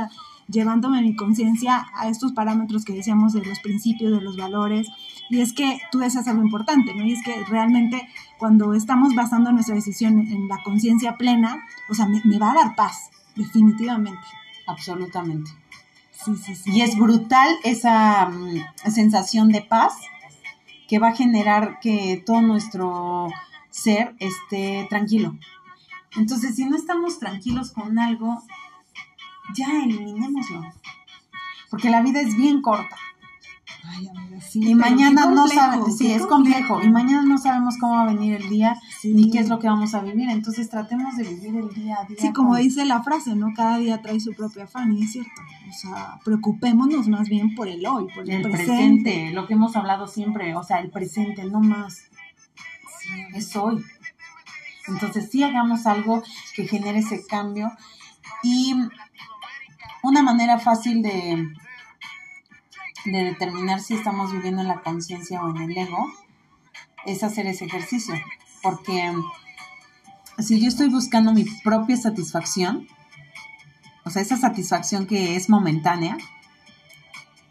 llevándome 0.47 1.01
mi 1.01 1.15
conciencia 1.15 1.87
a 1.95 2.07
estos 2.07 2.33
parámetros 2.33 2.85
que 2.85 2.93
decíamos 2.93 3.33
de 3.33 3.43
los 3.43 3.59
principios, 3.59 4.11
de 4.11 4.21
los 4.21 4.37
valores. 4.37 4.87
Y 5.29 5.41
es 5.41 5.53
que 5.53 5.79
tú 5.91 5.99
decías 5.99 6.27
algo 6.27 6.43
importante, 6.43 6.93
¿no? 6.93 7.03
Y 7.05 7.13
es 7.13 7.23
que 7.23 7.43
realmente 7.45 8.07
cuando 8.37 8.73
estamos 8.73 9.15
basando 9.15 9.51
nuestra 9.51 9.75
decisión 9.75 10.19
en 10.19 10.47
la 10.47 10.61
conciencia 10.63 11.17
plena, 11.17 11.65
o 11.89 11.95
sea, 11.95 12.07
me 12.07 12.37
va 12.37 12.51
a 12.51 12.55
dar 12.55 12.75
paz, 12.75 13.09
definitivamente. 13.35 14.21
Absolutamente. 14.67 15.51
Sí, 16.11 16.35
sí, 16.37 16.55
sí. 16.55 16.71
Y 16.71 16.81
es 16.81 16.97
brutal 16.97 17.49
esa 17.63 18.27
mm, 18.27 18.61
sensación 18.89 19.49
de 19.49 19.61
paz 19.61 19.93
que 20.87 20.99
va 20.99 21.09
a 21.09 21.15
generar 21.15 21.79
que 21.79 22.23
todo 22.25 22.41
nuestro 22.41 23.27
ser 23.69 24.15
esté 24.19 24.87
tranquilo. 24.89 25.37
Entonces, 26.15 26.55
si 26.55 26.65
no 26.65 26.77
estamos 26.77 27.19
tranquilos 27.19 27.71
con 27.71 27.99
algo, 27.99 28.41
ya 29.53 29.67
eliminémoslo. 29.83 30.61
Porque 31.69 31.89
la 31.89 32.01
vida 32.01 32.21
es 32.21 32.35
bien 32.37 32.61
corta. 32.61 32.95
Ay, 33.87 34.07
amiga, 34.07 34.41
sí, 34.41 34.59
y 34.63 34.75
mañana 34.75 35.27
no 35.27 35.47
sabemos, 35.47 35.97
sí, 35.97 36.11
es 36.11 36.25
complejo. 36.25 36.81
Y 36.81 36.89
mañana 36.89 37.23
no 37.23 37.37
sabemos 37.37 37.75
cómo 37.79 37.93
va 37.93 38.03
a 38.03 38.13
venir 38.13 38.35
el 38.35 38.49
día 38.49 38.79
ni 39.03 39.29
qué 39.29 39.39
es 39.39 39.49
lo 39.49 39.59
que 39.59 39.67
vamos 39.67 39.93
a 39.93 40.01
vivir. 40.01 40.29
Entonces 40.29 40.69
tratemos 40.69 41.15
de 41.17 41.23
vivir 41.23 41.55
el 41.55 41.69
día 41.69 41.97
a 42.01 42.05
día. 42.05 42.17
Sí, 42.19 42.33
como 42.33 42.55
dice 42.55 42.85
la 42.85 43.03
frase, 43.03 43.35
¿no? 43.35 43.53
Cada 43.55 43.77
día 43.77 44.01
trae 44.01 44.19
su 44.19 44.33
propio 44.33 44.63
afán, 44.63 44.91
y 44.93 45.03
es 45.03 45.11
cierto. 45.11 45.41
O 45.69 45.73
sea, 45.73 46.19
preocupémonos 46.23 47.07
más 47.07 47.29
bien 47.29 47.55
por 47.55 47.67
el 47.67 47.85
hoy, 47.85 48.07
por 48.13 48.29
el, 48.29 48.41
presente. 48.41 49.31
Lo 49.31 49.47
que 49.47 49.53
hemos 49.53 49.75
hablado 49.75 50.07
siempre, 50.07 50.55
o 50.55 50.63
sea, 50.63 50.79
el 50.79 50.89
presente, 50.89 51.43
no 51.45 51.59
más. 51.59 52.03
es 53.33 53.55
hoy. 53.55 53.83
Entonces 54.87 55.29
sí 55.31 55.43
hagamos 55.43 55.85
algo 55.85 56.23
que 56.55 56.67
genere 56.67 56.99
ese 56.99 57.25
cambio. 57.25 57.71
Y 58.43 58.73
una 60.03 60.21
manera 60.21 60.59
fácil 60.59 61.01
de 61.01 61.47
de 63.05 63.23
determinar 63.23 63.81
si 63.81 63.93
estamos 63.93 64.31
viviendo 64.31 64.61
en 64.61 64.67
la 64.67 64.81
conciencia 64.81 65.43
o 65.43 65.49
en 65.49 65.57
el 65.61 65.77
ego 65.77 66.05
es 67.05 67.23
hacer 67.23 67.45
ese 67.47 67.65
ejercicio. 67.65 68.15
Porque 68.61 69.13
si 70.39 70.59
yo 70.59 70.67
estoy 70.67 70.89
buscando 70.89 71.33
mi 71.33 71.45
propia 71.63 71.97
satisfacción, 71.97 72.87
o 74.03 74.09
sea, 74.09 74.21
esa 74.21 74.37
satisfacción 74.37 75.05
que 75.05 75.35
es 75.35 75.49
momentánea, 75.49 76.17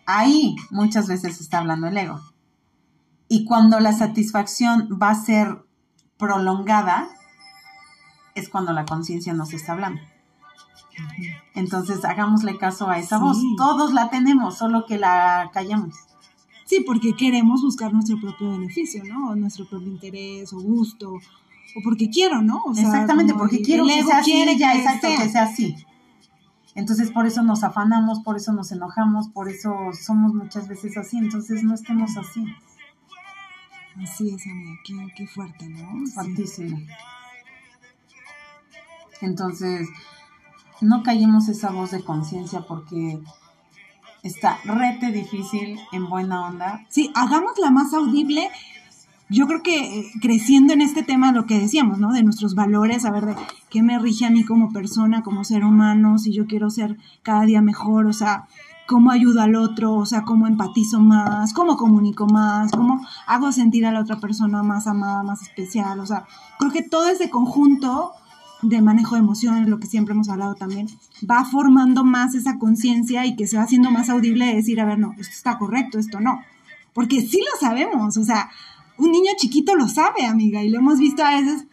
ahí 0.06 0.56
muchas 0.70 1.06
veces 1.06 1.40
está 1.40 1.58
hablando 1.58 1.86
el 1.86 1.96
ego. 1.96 2.20
Y 3.28 3.44
cuando 3.44 3.80
la 3.80 3.92
satisfacción 3.92 4.98
va 5.00 5.10
a 5.10 5.14
ser 5.14 5.64
prolongada, 6.18 7.08
es 8.34 8.48
cuando 8.48 8.72
la 8.72 8.84
conciencia 8.84 9.32
nos 9.34 9.52
está 9.52 9.72
hablando. 9.72 10.00
Entonces, 11.54 12.04
hagámosle 12.04 12.58
caso 12.58 12.88
a 12.88 12.98
esa 12.98 13.18
voz. 13.18 13.38
Todos 13.56 13.92
la 13.92 14.10
tenemos, 14.10 14.58
solo 14.58 14.86
que 14.86 14.98
la 14.98 15.50
callamos. 15.52 15.94
Sí, 16.64 16.82
porque 16.86 17.14
queremos 17.14 17.62
buscar 17.62 17.92
nuestro 17.92 18.18
propio 18.20 18.52
beneficio, 18.52 19.04
¿no? 19.04 19.30
O 19.30 19.36
nuestro 19.36 19.68
propio 19.68 19.88
interés 19.88 20.52
o 20.52 20.60
gusto, 20.60 21.12
o 21.12 21.82
porque 21.82 22.08
quiero, 22.08 22.40
¿no? 22.42 22.62
Exactamente, 22.76 23.34
porque 23.34 23.60
quiero 23.60 23.86
que 23.86 24.02
sea 24.02 24.18
así, 24.18 24.58
ya, 24.58 24.74
exacto, 24.74 25.08
que 25.16 25.28
sea 25.28 25.44
así. 25.44 25.76
Entonces, 26.74 27.10
por 27.12 27.26
eso 27.26 27.42
nos 27.42 27.62
afanamos, 27.62 28.20
por 28.20 28.36
eso 28.36 28.52
nos 28.52 28.72
enojamos, 28.72 29.28
por 29.28 29.48
eso 29.48 29.90
somos 29.92 30.34
muchas 30.34 30.66
veces 30.66 30.96
así. 30.96 31.18
Entonces, 31.18 31.62
no 31.62 31.74
estemos 31.74 32.16
así. 32.16 32.44
Así 34.02 34.30
es, 34.30 34.44
amiga, 34.46 34.72
qué, 34.84 34.94
qué 35.16 35.26
fuerte, 35.26 35.68
¿no? 35.68 36.04
Fuertísimo. 36.12 36.80
Entonces, 39.20 39.88
no 40.80 41.02
callemos 41.02 41.48
esa 41.48 41.70
voz 41.70 41.90
de 41.90 42.02
conciencia 42.02 42.62
porque 42.62 43.20
está 44.22 44.58
rete 44.64 45.12
difícil 45.12 45.78
en 45.92 46.08
buena 46.08 46.46
onda. 46.46 46.84
Sí, 46.88 47.10
hagámosla 47.14 47.70
más 47.70 47.92
audible 47.94 48.50
yo 49.30 49.46
creo 49.46 49.62
que 49.62 50.00
eh, 50.00 50.12
creciendo 50.20 50.72
en 50.74 50.82
este 50.82 51.02
tema, 51.02 51.32
lo 51.32 51.46
que 51.46 51.58
decíamos, 51.58 51.98
¿no? 51.98 52.12
De 52.12 52.22
nuestros 52.22 52.54
valores, 52.54 53.04
a 53.04 53.10
ver, 53.10 53.26
de 53.26 53.36
qué 53.70 53.82
me 53.82 53.98
rige 53.98 54.26
a 54.26 54.30
mí 54.30 54.44
como 54.44 54.72
persona, 54.72 55.22
como 55.22 55.44
ser 55.44 55.64
humano, 55.64 56.18
si 56.18 56.32
yo 56.32 56.46
quiero 56.46 56.70
ser 56.70 56.98
cada 57.22 57.42
día 57.42 57.62
mejor, 57.62 58.06
o 58.06 58.12
sea, 58.12 58.46
cómo 58.86 59.10
ayudo 59.10 59.40
al 59.40 59.56
otro, 59.56 59.94
o 59.94 60.04
sea, 60.04 60.22
cómo 60.22 60.46
empatizo 60.46 61.00
más, 61.00 61.54
cómo 61.54 61.76
comunico 61.76 62.26
más, 62.26 62.70
cómo 62.70 63.00
hago 63.26 63.50
sentir 63.50 63.86
a 63.86 63.92
la 63.92 64.00
otra 64.00 64.20
persona 64.20 64.62
más 64.62 64.86
amada, 64.86 65.22
más 65.22 65.42
especial, 65.42 66.00
o 66.00 66.06
sea, 66.06 66.26
creo 66.58 66.70
que 66.70 66.82
todo 66.82 67.08
ese 67.08 67.30
conjunto 67.30 68.12
de 68.64 68.82
manejo 68.82 69.14
de 69.14 69.20
emociones, 69.20 69.68
lo 69.68 69.78
que 69.78 69.86
siempre 69.86 70.14
hemos 70.14 70.28
hablado 70.28 70.54
también, 70.54 70.88
va 71.28 71.44
formando 71.44 72.04
más 72.04 72.34
esa 72.34 72.58
conciencia 72.58 73.26
y 73.26 73.36
que 73.36 73.46
se 73.46 73.56
va 73.56 73.64
haciendo 73.64 73.90
más 73.90 74.10
audible 74.10 74.46
de 74.46 74.56
decir, 74.56 74.80
a 74.80 74.84
ver, 74.84 74.98
no, 74.98 75.12
esto 75.12 75.32
está 75.32 75.58
correcto, 75.58 75.98
esto 75.98 76.20
no. 76.20 76.40
Porque 76.92 77.20
sí 77.22 77.38
lo 77.38 77.60
sabemos, 77.60 78.16
o 78.16 78.24
sea, 78.24 78.50
un 78.98 79.10
niño 79.10 79.32
chiquito 79.36 79.74
lo 79.74 79.88
sabe, 79.88 80.26
amiga, 80.26 80.62
y 80.62 80.70
lo 80.70 80.78
hemos 80.78 80.98
visto 80.98 81.24
a 81.24 81.30
veces 81.30 81.66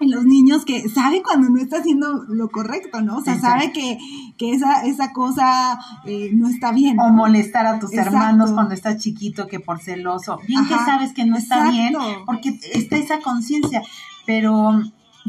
en 0.00 0.10
los 0.10 0.24
niños 0.24 0.64
que 0.64 0.88
sabe 0.88 1.22
cuando 1.22 1.48
no 1.48 1.60
está 1.60 1.78
haciendo 1.78 2.24
lo 2.28 2.48
correcto, 2.50 3.00
¿no? 3.00 3.18
O 3.18 3.20
sea, 3.20 3.38
sabe 3.40 3.72
que, 3.72 3.98
que 4.36 4.52
esa, 4.52 4.84
esa 4.86 5.12
cosa 5.12 5.78
eh, 6.04 6.30
no 6.32 6.48
está 6.48 6.72
bien. 6.72 6.98
O 7.00 7.10
molestar 7.10 7.66
a 7.66 7.78
tus 7.78 7.92
hermanos 7.94 8.52
cuando 8.52 8.74
estás 8.74 8.98
chiquito, 8.98 9.48
que 9.48 9.58
por 9.58 9.80
celoso. 9.80 10.38
Bien 10.46 10.66
que 10.66 10.74
sabes 10.74 11.12
que 11.12 11.26
no 11.26 11.36
está 11.36 11.70
bien, 11.70 11.94
porque 12.26 12.58
está 12.72 12.96
esa 12.96 13.18
conciencia, 13.20 13.82
pero 14.24 14.80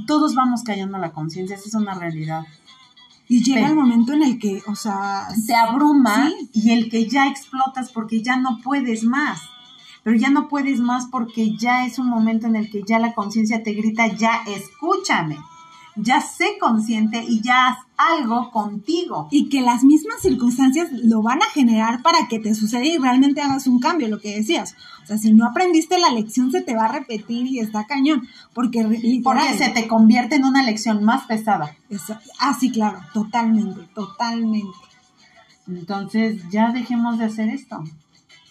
todos 0.07 0.35
vamos 0.35 0.63
cayendo 0.63 0.97
a 0.97 1.01
la 1.01 1.11
conciencia, 1.11 1.55
esa 1.55 1.67
es 1.67 1.75
una 1.75 1.95
realidad. 1.95 2.45
Y 3.27 3.43
llega 3.43 3.67
el 3.67 3.75
momento 3.75 4.13
en 4.13 4.23
el 4.23 4.39
que, 4.39 4.63
o 4.65 4.75
sea... 4.75 5.27
Te 5.45 5.55
abruma 5.55 6.31
y 6.51 6.71
el 6.71 6.89
que 6.89 7.07
ya 7.07 7.27
explotas 7.27 7.91
porque 7.91 8.23
ya 8.23 8.37
no 8.37 8.59
puedes 8.63 9.03
más. 9.03 9.39
Pero 10.03 10.17
ya 10.17 10.29
no 10.29 10.47
puedes 10.47 10.79
más 10.79 11.05
porque 11.11 11.55
ya 11.55 11.85
es 11.85 11.99
un 11.99 12.07
momento 12.07 12.47
en 12.47 12.55
el 12.55 12.71
que 12.71 12.81
ya 12.87 12.97
la 12.97 13.13
conciencia 13.13 13.61
te 13.61 13.73
grita, 13.73 14.07
ya 14.07 14.41
escúchame 14.47 15.37
ya 16.01 16.21
sé 16.21 16.57
consciente 16.59 17.23
y 17.27 17.41
ya 17.41 17.79
algo 17.99 18.49
contigo. 18.51 19.27
Y 19.29 19.49
que 19.49 19.61
las 19.61 19.83
mismas 19.83 20.21
circunstancias 20.21 20.89
lo 20.91 21.21
van 21.21 21.41
a 21.41 21.49
generar 21.53 22.01
para 22.01 22.27
que 22.29 22.39
te 22.39 22.55
suceda 22.55 22.85
y 22.85 22.97
realmente 22.97 23.41
hagas 23.41 23.67
un 23.67 23.79
cambio, 23.79 24.07
lo 24.07 24.19
que 24.19 24.37
decías. 24.37 24.75
O 25.03 25.05
sea, 25.05 25.17
si 25.17 25.33
no 25.33 25.45
aprendiste 25.45 25.99
la 25.99 26.09
lección, 26.09 26.49
se 26.49 26.61
te 26.61 26.75
va 26.75 26.85
a 26.85 26.91
repetir 26.91 27.45
y 27.47 27.59
está 27.59 27.85
cañón. 27.85 28.25
Porque, 28.53 28.83
porque 29.21 29.57
se 29.57 29.69
te 29.69 29.87
convierte 29.87 30.35
en 30.35 30.45
una 30.45 30.63
lección 30.63 31.03
más 31.03 31.25
pesada. 31.27 31.75
Ah, 32.39 32.55
sí, 32.57 32.71
claro, 32.71 32.99
totalmente, 33.13 33.81
totalmente. 33.93 34.77
Entonces, 35.67 36.41
ya 36.49 36.71
dejemos 36.71 37.19
de 37.19 37.25
hacer 37.25 37.49
esto. 37.49 37.83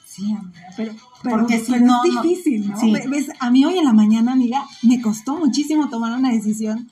Sí, 0.05 0.33
amiga, 0.33 0.69
pero, 0.77 0.93
porque 1.23 1.61
si 1.61 1.73
no, 1.81 2.03
es 2.05 2.23
difícil, 2.23 2.69
¿no? 2.69 2.77
¿Ves? 3.09 3.31
A 3.41 3.51
mí 3.51 3.65
hoy 3.65 3.79
en 3.79 3.85
la 3.85 3.93
mañana, 3.93 4.33
amiga, 4.33 4.65
me 4.83 5.01
costó 5.01 5.39
muchísimo 5.39 5.89
tomar 5.89 6.17
una 6.17 6.31
decisión 6.31 6.89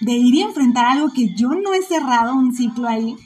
de 0.00 0.12
ir 0.12 0.34
y 0.34 0.42
enfrentar 0.42 0.86
algo 0.86 1.12
que 1.12 1.34
yo 1.34 1.50
no 1.50 1.74
he 1.74 1.82
cerrado 1.82 2.34
un 2.34 2.54
ciclo 2.54 2.88
ahí 2.88 3.16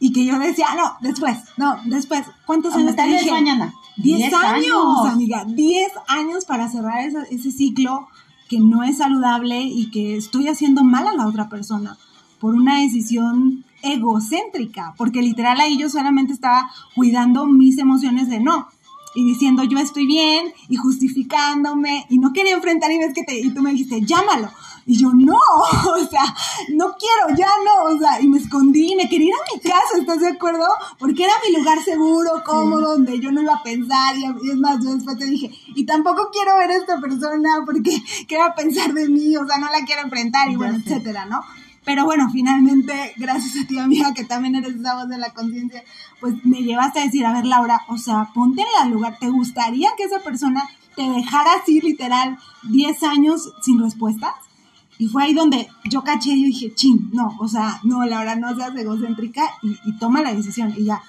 y 0.00 0.12
que 0.12 0.24
yo 0.24 0.38
decía, 0.38 0.66
no, 0.76 0.92
después, 1.00 1.38
no, 1.56 1.76
después. 1.86 2.22
¿Cuántos 2.46 2.74
años 2.74 2.94
te 2.94 3.04
dije? 3.04 3.30
mañana. 3.30 3.74
Diez, 3.96 4.32
años, 4.32 5.06
amiga, 5.06 5.44
diez 5.44 5.90
años 6.06 6.44
para 6.44 6.68
cerrar 6.68 7.04
ese, 7.04 7.18
ese 7.32 7.50
ciclo 7.50 8.06
que 8.48 8.60
no 8.60 8.84
es 8.84 8.98
saludable 8.98 9.60
y 9.60 9.90
que 9.90 10.16
estoy 10.16 10.46
haciendo 10.48 10.84
mal 10.84 11.06
a 11.08 11.14
la 11.14 11.26
otra 11.26 11.48
persona 11.48 11.98
por 12.38 12.54
una 12.54 12.80
decisión 12.80 13.64
egocéntrica, 13.82 14.94
porque 14.96 15.20
literal 15.20 15.60
ahí 15.60 15.76
yo 15.76 15.88
solamente 15.90 16.32
estaba 16.32 16.70
cuidando 16.94 17.46
mis 17.46 17.78
emociones 17.78 18.28
de 18.28 18.38
no, 18.38 18.68
y 19.14 19.24
diciendo 19.24 19.64
yo 19.64 19.78
estoy 19.78 20.06
bien 20.06 20.52
y 20.68 20.76
justificándome 20.76 22.06
y 22.08 22.18
no 22.18 22.32
quería 22.32 22.54
enfrentar 22.54 22.92
y 22.92 22.98
ves 22.98 23.14
que 23.14 23.24
te, 23.24 23.38
y 23.38 23.50
tú 23.50 23.62
me 23.62 23.72
dijiste, 23.72 24.00
llámalo. 24.02 24.48
Y 24.88 24.98
yo, 24.98 25.12
no, 25.12 25.34
o 25.94 26.08
sea, 26.08 26.34
no 26.70 26.96
quiero, 26.96 27.36
ya 27.36 27.50
no, 27.62 27.94
o 27.94 27.98
sea, 27.98 28.22
y 28.22 28.26
me 28.26 28.38
escondí, 28.38 28.96
me 28.96 29.06
quería 29.06 29.28
ir 29.28 29.34
a 29.34 29.54
mi 29.54 29.60
casa, 29.60 29.98
¿estás 30.00 30.20
de 30.20 30.28
acuerdo? 30.28 30.64
Porque 30.98 31.24
era 31.24 31.34
mi 31.46 31.58
lugar 31.58 31.78
seguro, 31.84 32.42
cómodo, 32.42 32.92
donde 32.92 33.20
yo 33.20 33.30
no 33.30 33.42
iba 33.42 33.56
a 33.56 33.62
pensar, 33.62 34.16
y, 34.16 34.24
es 34.48 34.56
más, 34.56 34.82
yo 34.82 34.94
después 34.94 35.18
te 35.18 35.26
dije, 35.26 35.50
y 35.74 35.84
tampoco 35.84 36.30
quiero 36.32 36.56
ver 36.56 36.70
a 36.70 36.76
esta 36.76 36.98
persona 37.00 37.50
porque, 37.66 38.02
¿qué 38.26 38.38
va 38.38 38.46
a 38.46 38.54
pensar 38.54 38.94
de 38.94 39.10
mí? 39.10 39.36
O 39.36 39.46
sea, 39.46 39.58
no 39.58 39.70
la 39.70 39.84
quiero 39.84 40.00
enfrentar, 40.00 40.50
y 40.50 40.56
bueno, 40.56 40.78
etcétera, 40.78 41.26
¿no? 41.26 41.42
Pero 41.84 42.06
bueno, 42.06 42.30
finalmente, 42.32 43.12
gracias 43.18 43.62
a 43.62 43.68
ti, 43.68 43.78
amiga, 43.78 44.14
que 44.14 44.24
también 44.24 44.54
eres 44.54 44.74
esa 44.74 44.94
voz 44.94 45.10
de 45.10 45.18
la 45.18 45.34
conciencia, 45.34 45.84
pues 46.18 46.34
me 46.46 46.62
llevaste 46.62 47.00
a 47.00 47.04
decir, 47.04 47.26
a 47.26 47.34
ver, 47.34 47.44
Laura, 47.44 47.82
o 47.88 47.98
sea, 47.98 48.30
ponte 48.32 48.62
en 48.62 48.86
el 48.86 48.94
lugar, 48.94 49.18
¿te 49.20 49.28
gustaría 49.28 49.90
que 49.98 50.04
esa 50.04 50.20
persona 50.20 50.66
te 50.96 51.02
dejara 51.02 51.50
así, 51.60 51.78
literal, 51.82 52.38
10 52.62 53.02
años 53.02 53.52
sin 53.60 53.78
respuestas? 53.82 54.47
Y 54.98 55.06
fue 55.06 55.22
ahí 55.22 55.32
donde 55.32 55.68
yo 55.88 56.02
caché 56.02 56.30
y 56.30 56.46
dije, 56.46 56.74
chin, 56.74 57.10
no, 57.12 57.36
o 57.38 57.46
sea, 57.46 57.80
no, 57.84 58.04
Laura, 58.04 58.34
no 58.34 58.54
seas 58.56 58.74
egocéntrica 58.74 59.42
y, 59.62 59.96
toma 59.98 60.22
la 60.22 60.34
decisión. 60.34 60.74
Y 60.76 60.86
ya, 60.86 61.00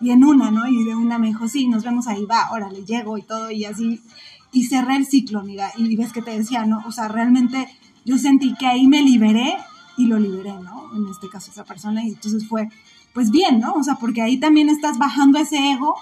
y 0.00 0.10
en 0.10 0.24
una, 0.24 0.50
¿no? 0.50 0.66
Y 0.66 0.84
de 0.84 0.96
una 0.96 1.16
me 1.18 1.28
dijo, 1.28 1.46
sí, 1.46 1.68
nos 1.68 1.84
vemos 1.84 2.08
ahí, 2.08 2.24
va, 2.24 2.50
órale, 2.50 2.84
llego 2.84 3.16
y 3.16 3.22
todo, 3.22 3.52
y 3.52 3.64
así. 3.64 4.02
Y 4.50 4.64
cerré 4.64 4.96
el 4.96 5.06
ciclo, 5.06 5.40
amiga. 5.40 5.70
Y 5.76 5.94
ves 5.94 6.12
que 6.12 6.22
te 6.22 6.36
decía, 6.36 6.66
¿no? 6.66 6.82
O 6.86 6.92
sea, 6.92 7.06
realmente 7.06 7.68
yo 8.04 8.18
sentí 8.18 8.54
que 8.54 8.66
ahí 8.66 8.88
me 8.88 9.02
liberé 9.02 9.56
y 9.96 10.06
lo 10.06 10.18
liberé, 10.18 10.52
¿no? 10.54 10.90
En 10.96 11.06
este 11.08 11.28
caso, 11.28 11.52
esa 11.52 11.64
persona. 11.64 12.04
Y 12.04 12.08
entonces 12.08 12.48
fue, 12.48 12.68
pues 13.14 13.30
bien, 13.30 13.60
¿no? 13.60 13.74
O 13.74 13.82
sea, 13.84 13.94
porque 13.94 14.22
ahí 14.22 14.38
también 14.38 14.68
estás 14.70 14.98
bajando 14.98 15.38
ese 15.38 15.56
ego 15.70 15.94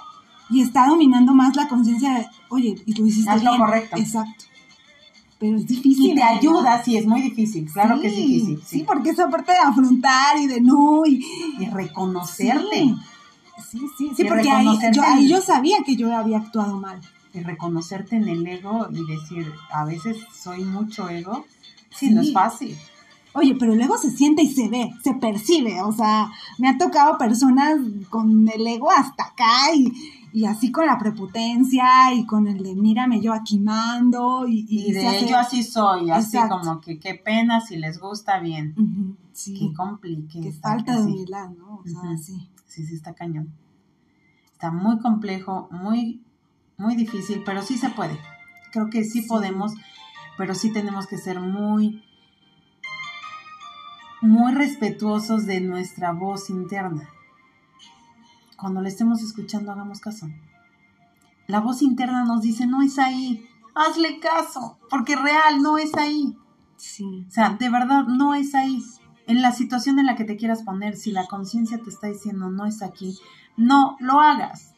y 0.48 0.62
está 0.62 0.86
dominando 0.86 1.34
más 1.34 1.56
la 1.56 1.68
conciencia 1.68 2.14
de, 2.14 2.26
oye, 2.48 2.76
y 2.86 2.94
tú 2.94 3.04
hiciste 3.04 3.42
lo 3.42 3.58
correcto. 3.58 3.96
Exacto 3.98 4.46
pero 5.38 5.56
es 5.56 5.66
difícil. 5.66 6.12
Y 6.12 6.14
te 6.14 6.22
ayuda, 6.22 6.82
sí, 6.82 6.96
es 6.96 7.06
muy 7.06 7.22
difícil, 7.22 7.70
claro 7.70 8.00
que 8.00 8.08
es 8.08 8.16
difícil. 8.16 8.62
Sí. 8.64 8.84
porque 8.86 9.10
esa 9.10 9.28
parte 9.28 9.52
de 9.52 9.58
afrontar 9.58 10.38
y 10.38 10.46
de 10.46 10.60
no 10.60 11.02
y, 11.06 11.24
reconocerte. 11.72 12.94
Sí, 13.70 13.80
sí, 13.98 14.10
sí, 14.16 14.24
porque 14.24 14.50
ahí 14.50 14.66
yo, 14.92 15.02
ahí 15.02 15.28
yo 15.28 15.40
sabía 15.40 15.78
que 15.84 15.96
yo 15.96 16.14
había 16.14 16.38
actuado 16.38 16.78
mal. 16.78 17.00
Y 17.32 17.40
reconocerte 17.40 18.14
en 18.14 18.28
el 18.28 18.46
ego 18.46 18.86
y 18.92 19.04
decir, 19.12 19.52
a 19.72 19.84
veces 19.84 20.18
soy 20.32 20.64
mucho 20.64 21.08
ego, 21.08 21.44
sí, 21.90 22.10
no 22.10 22.20
es 22.20 22.32
fácil. 22.32 22.76
Oye, 23.32 23.56
pero 23.58 23.72
el 23.72 23.80
ego 23.80 23.98
se 23.98 24.12
siente 24.12 24.42
y 24.42 24.54
se 24.54 24.68
ve, 24.68 24.92
se 25.02 25.14
percibe. 25.14 25.82
O 25.82 25.90
sea, 25.90 26.30
me 26.58 26.68
ha 26.68 26.78
tocado 26.78 27.18
personas 27.18 27.80
con 28.08 28.48
el 28.48 28.64
ego 28.64 28.92
hasta 28.92 29.24
acá 29.24 29.74
y, 29.74 29.92
y 30.34 30.46
así 30.46 30.72
con 30.72 30.86
la 30.86 30.98
prepotencia 30.98 32.12
y 32.12 32.26
con 32.26 32.48
el 32.48 32.60
de 32.60 32.74
mírame 32.74 33.20
yo 33.20 33.32
aquí 33.32 33.60
mando 33.60 34.48
y, 34.48 34.66
y, 34.68 34.90
de 34.90 35.28
yo 35.28 35.38
así 35.38 35.62
soy, 35.62 36.10
así 36.10 36.36
como 36.48 36.80
que 36.80 36.98
qué 36.98 37.14
pena 37.14 37.60
si 37.60 37.76
les 37.76 38.00
gusta 38.00 38.40
bien. 38.40 38.74
sí. 39.32 39.56
Qué 39.56 39.72
complique. 39.72 40.40
Qué 40.40 40.50
falta 40.50 40.96
de 40.96 41.04
humildad, 41.04 41.50
¿no? 41.50 41.76
O 41.76 41.84
sea, 41.86 42.16
sí. 42.16 42.50
Sí, 42.66 42.84
sí, 42.84 42.96
está 42.96 43.14
cañón. 43.14 43.54
Está 44.50 44.72
muy 44.72 44.98
complejo, 44.98 45.68
muy, 45.70 46.24
muy 46.78 46.96
difícil, 46.96 47.44
pero 47.46 47.62
sí 47.62 47.78
se 47.78 47.90
puede. 47.90 48.18
Creo 48.72 48.90
que 48.90 49.04
sí, 49.04 49.22
podemos, 49.22 49.72
pero 50.36 50.56
sí 50.56 50.72
tenemos 50.72 51.06
que 51.06 51.16
ser 51.16 51.38
muy, 51.38 52.02
muy 54.20 54.52
respetuosos 54.52 55.46
de 55.46 55.60
nuestra 55.60 56.10
voz 56.10 56.50
interna 56.50 57.08
cuando 58.64 58.80
le 58.80 58.88
estemos 58.88 59.20
escuchando, 59.20 59.72
hagamos 59.72 60.00
caso. 60.00 60.26
La 61.46 61.60
voz 61.60 61.82
interna 61.82 62.24
nos 62.24 62.40
dice, 62.40 62.66
no 62.66 62.80
es 62.80 62.98
ahí, 62.98 63.46
hazle 63.74 64.20
caso, 64.20 64.78
porque 64.88 65.16
real, 65.16 65.60
no 65.60 65.76
es 65.76 65.94
ahí. 65.96 66.34
Sí. 66.78 67.26
O 67.28 67.30
sea, 67.30 67.50
de 67.50 67.68
verdad, 67.68 68.04
no 68.04 68.34
es 68.34 68.54
ahí. 68.54 68.82
En 69.26 69.42
la 69.42 69.52
situación 69.52 69.98
en 69.98 70.06
la 70.06 70.16
que 70.16 70.24
te 70.24 70.38
quieras 70.38 70.62
poner, 70.62 70.96
si 70.96 71.10
la 71.10 71.26
conciencia 71.26 71.76
te 71.76 71.90
está 71.90 72.06
diciendo, 72.06 72.48
no 72.48 72.64
es 72.64 72.80
aquí, 72.80 73.18
no 73.58 73.98
lo 74.00 74.18
hagas. 74.18 74.72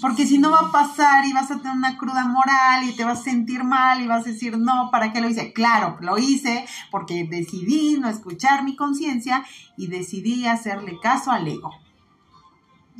Porque 0.00 0.26
si 0.26 0.38
no 0.38 0.50
va 0.50 0.60
a 0.60 0.72
pasar 0.72 1.26
y 1.26 1.34
vas 1.34 1.50
a 1.50 1.58
tener 1.58 1.76
una 1.76 1.98
cruda 1.98 2.24
moral 2.24 2.88
y 2.88 2.96
te 2.96 3.04
vas 3.04 3.20
a 3.20 3.24
sentir 3.24 3.64
mal 3.64 4.00
y 4.00 4.06
vas 4.06 4.24
a 4.24 4.30
decir, 4.30 4.56
no, 4.56 4.88
¿para 4.90 5.12
qué 5.12 5.20
lo 5.20 5.28
hice? 5.28 5.52
Claro, 5.52 5.98
lo 6.00 6.16
hice 6.16 6.64
porque 6.90 7.28
decidí 7.30 7.98
no 8.00 8.08
escuchar 8.08 8.64
mi 8.64 8.76
conciencia 8.76 9.44
y 9.76 9.88
decidí 9.88 10.46
hacerle 10.46 10.98
caso 11.02 11.32
al 11.32 11.46
ego 11.46 11.70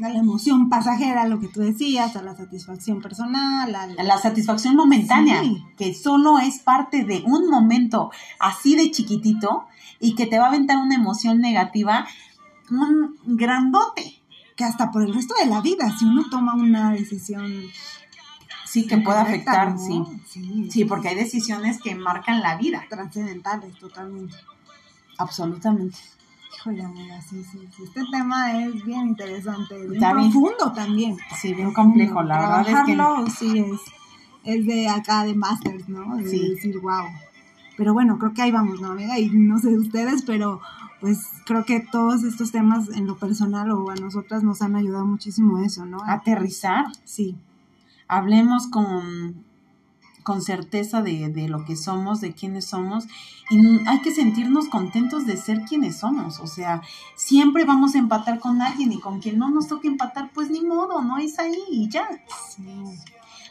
a 0.02 0.08
la 0.08 0.18
emoción 0.18 0.68
pasajera, 0.68 1.26
lo 1.26 1.40
que 1.40 1.48
tú 1.48 1.60
decías, 1.60 2.16
a 2.16 2.22
la 2.22 2.34
satisfacción 2.34 3.00
personal, 3.00 3.74
a 3.74 4.02
la, 4.02 4.18
satisfacción 4.18 4.76
momentánea, 4.76 5.42
que 5.76 5.94
solo 5.94 6.38
es 6.38 6.58
parte 6.58 7.04
de 7.04 7.22
un 7.26 7.48
momento 7.48 8.10
así 8.38 8.76
de 8.76 8.90
chiquitito 8.90 9.66
y 9.98 10.14
que 10.14 10.26
te 10.26 10.38
va 10.38 10.46
a 10.46 10.48
aventar 10.48 10.78
una 10.78 10.94
emoción 10.94 11.40
negativa, 11.40 12.06
un 12.70 13.16
grandote. 13.24 14.16
Que 14.56 14.64
hasta 14.64 14.90
por 14.90 15.02
el 15.02 15.14
resto 15.14 15.34
de 15.42 15.46
la 15.46 15.62
vida, 15.62 15.90
si 15.98 16.04
uno 16.04 16.28
toma 16.28 16.54
una 16.54 16.92
decisión 16.92 17.50
sí 18.70 18.86
que 18.86 18.98
puede 18.98 19.18
afectar, 19.18 19.76
sí. 19.78 20.02
sí. 20.26 20.68
Sí, 20.70 20.84
porque 20.84 21.08
hay 21.08 21.16
decisiones 21.16 21.80
que 21.82 21.94
marcan 21.94 22.40
la 22.40 22.56
vida. 22.56 22.84
Trascendentales, 22.88 23.76
totalmente. 23.78 24.36
Absolutamente. 25.18 25.98
Híjole, 26.54 26.82
amiga, 26.84 27.20
sí, 27.22 27.44
sí, 27.44 27.60
Este 27.82 28.02
tema 28.10 28.62
es 28.62 28.84
bien 28.84 29.08
interesante, 29.08 29.88
bien 29.88 30.00
profundo 30.00 30.72
también. 30.74 31.16
Sí, 31.40 31.54
bien 31.54 31.72
complejo, 31.72 32.22
la 32.22 32.40
verdad 32.40 32.68
es 32.68 32.86
que... 32.86 33.30
sí 33.30 33.58
es, 33.58 33.80
es 34.44 34.66
de 34.66 34.88
acá 34.88 35.24
de 35.24 35.34
Masters, 35.34 35.88
¿no? 35.88 36.16
De 36.16 36.24
decir, 36.24 36.78
wow. 36.80 37.06
Pero 37.76 37.94
bueno, 37.94 38.18
creo 38.18 38.34
que 38.34 38.42
ahí 38.42 38.50
vamos, 38.50 38.80
¿no, 38.80 38.92
amiga? 38.92 39.18
Y 39.18 39.30
no 39.30 39.58
sé 39.58 39.70
de 39.70 39.78
ustedes, 39.78 40.22
pero 40.22 40.60
pues 41.00 41.26
creo 41.46 41.64
que 41.64 41.80
todos 41.80 42.24
estos 42.24 42.52
temas 42.52 42.90
en 42.90 43.06
lo 43.06 43.16
personal 43.16 43.70
o 43.70 43.90
a 43.90 43.94
nosotras 43.94 44.42
nos 44.42 44.60
han 44.60 44.76
ayudado 44.76 45.06
muchísimo 45.06 45.58
eso, 45.60 45.86
¿no? 45.86 45.98
Aterrizar. 46.04 46.86
Sí. 47.04 47.36
Hablemos 48.06 48.66
con, 48.66 49.44
con 50.30 50.42
certeza 50.42 51.02
de, 51.02 51.28
de, 51.28 51.48
lo 51.48 51.64
que 51.64 51.74
somos, 51.74 52.20
de 52.20 52.32
quiénes 52.34 52.64
somos, 52.64 53.08
y 53.50 53.58
hay 53.88 54.00
que 54.00 54.12
sentirnos 54.12 54.68
contentos 54.68 55.26
de 55.26 55.36
ser 55.36 55.62
quienes 55.62 55.98
somos. 55.98 56.38
O 56.38 56.46
sea, 56.46 56.82
siempre 57.16 57.64
vamos 57.64 57.96
a 57.96 57.98
empatar 57.98 58.38
con 58.38 58.62
alguien 58.62 58.92
y 58.92 59.00
con 59.00 59.18
quien 59.18 59.40
no 59.40 59.50
nos 59.50 59.66
toque 59.66 59.88
empatar, 59.88 60.30
pues 60.32 60.48
ni 60.48 60.60
modo, 60.60 61.02
no 61.02 61.18
es 61.18 61.40
ahí 61.40 61.58
y 61.68 61.88
ya. 61.88 62.08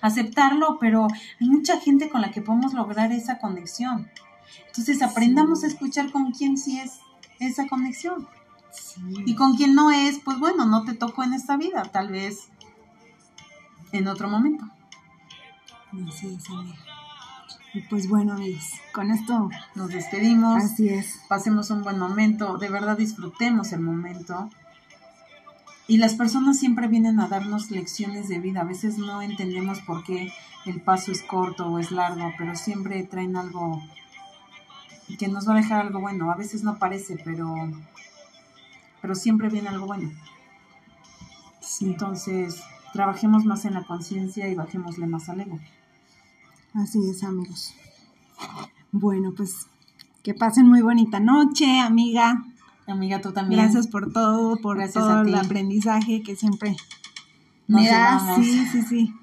Aceptarlo, 0.01 0.77
pero 0.79 1.07
hay 1.41 1.49
mucha 1.49 1.81
gente 1.81 2.09
con 2.09 2.21
la 2.21 2.31
que 2.31 2.41
podemos 2.41 2.73
lograr 2.73 3.11
esa 3.11 3.39
conexión. 3.39 4.07
Entonces 4.67 5.01
aprendamos 5.01 5.65
a 5.65 5.67
escuchar 5.67 6.13
con 6.13 6.31
quién 6.31 6.57
sí 6.57 6.79
es 6.79 6.93
esa 7.41 7.67
conexión. 7.67 8.25
Y 9.25 9.35
con 9.35 9.57
quien 9.57 9.75
no 9.75 9.91
es, 9.91 10.19
pues 10.19 10.39
bueno, 10.39 10.65
no 10.65 10.85
te 10.85 10.93
tocó 10.93 11.23
en 11.25 11.33
esta 11.33 11.57
vida, 11.57 11.83
tal 11.91 12.07
vez 12.07 12.47
en 13.91 14.07
otro 14.07 14.29
momento. 14.29 14.63
Así 16.07 16.27
es, 16.27 16.43
Y 17.73 17.81
pues 17.81 18.07
bueno, 18.07 18.33
amigos, 18.33 18.73
con 18.93 19.11
esto 19.11 19.49
nos 19.75 19.89
despedimos. 19.89 20.63
Así 20.63 20.89
es. 20.89 21.21
Pasemos 21.27 21.69
un 21.71 21.83
buen 21.83 21.97
momento, 21.97 22.57
de 22.57 22.69
verdad 22.69 22.97
disfrutemos 22.97 23.71
el 23.71 23.81
momento. 23.81 24.49
Y 25.87 25.97
las 25.97 26.13
personas 26.13 26.59
siempre 26.59 26.87
vienen 26.87 27.19
a 27.19 27.27
darnos 27.27 27.71
lecciones 27.71 28.29
de 28.29 28.39
vida. 28.39 28.61
A 28.61 28.65
veces 28.65 28.99
no 28.99 29.23
entendemos 29.23 29.79
por 29.81 30.03
qué 30.03 30.31
el 30.65 30.81
paso 30.81 31.11
es 31.11 31.23
corto 31.23 31.65
o 31.65 31.79
es 31.79 31.89
largo, 31.91 32.31
pero 32.37 32.55
siempre 32.55 33.03
traen 33.03 33.35
algo 33.35 33.81
que 35.17 35.27
nos 35.27 35.49
va 35.49 35.53
a 35.53 35.57
dejar 35.57 35.87
algo 35.87 35.99
bueno. 35.99 36.31
A 36.31 36.35
veces 36.35 36.63
no 36.63 36.77
parece, 36.77 37.17
pero, 37.25 37.55
pero 39.01 39.15
siempre 39.15 39.49
viene 39.49 39.69
algo 39.69 39.87
bueno. 39.87 40.11
Entonces, 41.81 42.61
trabajemos 42.93 43.45
más 43.45 43.65
en 43.65 43.73
la 43.73 43.83
conciencia 43.83 44.47
y 44.47 44.53
bajémosle 44.53 45.07
más 45.07 45.27
al 45.29 45.41
ego. 45.41 45.59
Así 46.73 46.99
es, 47.09 47.23
amigos. 47.23 47.73
Bueno, 48.91 49.33
pues 49.35 49.67
que 50.23 50.33
pasen 50.33 50.67
muy 50.67 50.81
bonita 50.81 51.19
noche, 51.19 51.79
amiga. 51.79 52.45
Amiga, 52.87 53.21
tú 53.21 53.31
también. 53.31 53.61
Gracias 53.61 53.87
por 53.87 54.11
todo, 54.11 54.57
por 54.57 54.77
todo 54.91 55.21
el 55.21 55.35
aprendizaje 55.35 56.21
que 56.21 56.35
siempre 56.35 56.75
me 57.67 57.87
das. 57.87 58.35
Sí, 58.35 58.65
sí, 58.71 58.81
sí. 58.81 59.13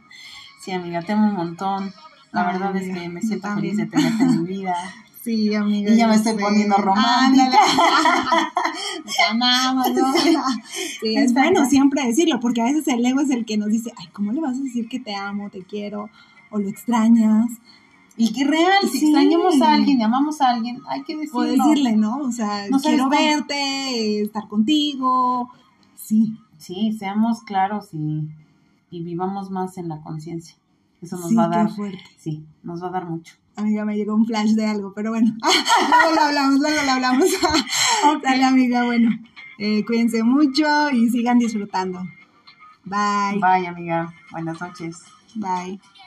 Sí, 0.60 0.72
amiga, 0.72 1.02
te 1.02 1.12
amo 1.12 1.28
un 1.28 1.34
montón. 1.34 1.92
La 2.32 2.44
verdad 2.44 2.76
es 2.76 2.92
que 2.92 3.08
me 3.08 3.22
siento 3.22 3.54
feliz 3.54 3.76
de 3.76 3.86
tenerte 3.86 4.22
en 4.24 4.42
mi 4.42 4.48
vida. 4.48 4.76
Sí, 5.26 5.52
amiga. 5.56 5.92
Y 5.92 5.96
ya 5.96 6.06
me 6.06 6.14
estoy 6.14 6.34
poniendo 6.34 6.76
romántica. 6.76 7.58
Te 9.04 9.22
amamos, 9.28 9.90
¿no? 9.92 10.12
Sí, 11.00 11.16
es 11.16 11.34
bueno 11.34 11.68
siempre 11.68 12.06
decirlo, 12.06 12.38
porque 12.38 12.62
a 12.62 12.66
veces 12.66 12.86
el 12.86 13.04
ego 13.04 13.18
es 13.18 13.30
el 13.30 13.44
que 13.44 13.56
nos 13.56 13.70
dice, 13.70 13.92
ay, 13.96 14.06
¿cómo 14.12 14.30
le 14.30 14.40
vas 14.40 14.56
a 14.56 14.60
decir 14.60 14.88
que 14.88 15.00
te 15.00 15.16
amo, 15.16 15.50
te 15.50 15.64
quiero, 15.64 16.10
o 16.50 16.58
lo 16.58 16.68
extrañas? 16.68 17.50
Y 18.18 18.32
que 18.32 18.44
real, 18.44 18.88
si 18.90 19.04
extrañamos 19.04 19.60
a 19.60 19.74
alguien, 19.74 20.02
amamos 20.02 20.40
a 20.40 20.50
alguien, 20.50 20.80
hay 20.88 21.02
que 21.02 21.16
decirlo. 21.16 21.40
O 21.40 21.42
decirle, 21.42 21.96
¿no? 21.96 22.18
O 22.18 22.32
sea, 22.32 22.66
quiero 22.82 23.10
verte, 23.10 24.22
estar 24.22 24.48
contigo. 24.48 25.50
Sí. 25.94 26.38
Sí, 26.56 26.96
seamos 26.98 27.42
claros 27.42 27.88
y, 27.92 28.28
y 28.90 29.02
vivamos 29.02 29.50
más 29.50 29.76
en 29.76 29.88
la 29.88 30.00
conciencia. 30.00 30.56
Eso 31.02 31.16
nos 31.18 31.36
va 31.36 31.44
a 31.44 31.48
dar. 31.48 31.70
Fuerte. 31.70 32.02
Sí, 32.16 32.44
nos 32.62 32.82
va 32.82 32.88
a 32.88 32.92
dar 32.92 33.06
mucho. 33.06 33.34
Amiga, 33.54 33.84
me 33.84 33.96
llegó 33.96 34.14
un 34.14 34.26
flash 34.26 34.50
de 34.50 34.66
algo, 34.66 34.92
pero 34.94 35.10
bueno, 35.10 35.32
luego 35.42 36.14
lo 36.14 36.20
hablamos, 36.22 36.60
luego 36.60 36.82
lo 36.84 36.90
hablamos. 36.90 37.26
Dale, 38.22 38.44
amiga, 38.44 38.84
bueno, 38.84 39.10
eh, 39.58 39.84
cuídense 39.84 40.22
mucho 40.22 40.90
y 40.90 41.08
sigan 41.08 41.38
disfrutando. 41.38 42.00
Bye. 42.84 43.40
Bye, 43.40 43.66
amiga. 43.66 44.14
Buenas 44.30 44.60
noches. 44.60 45.04
Bye. 45.34 45.80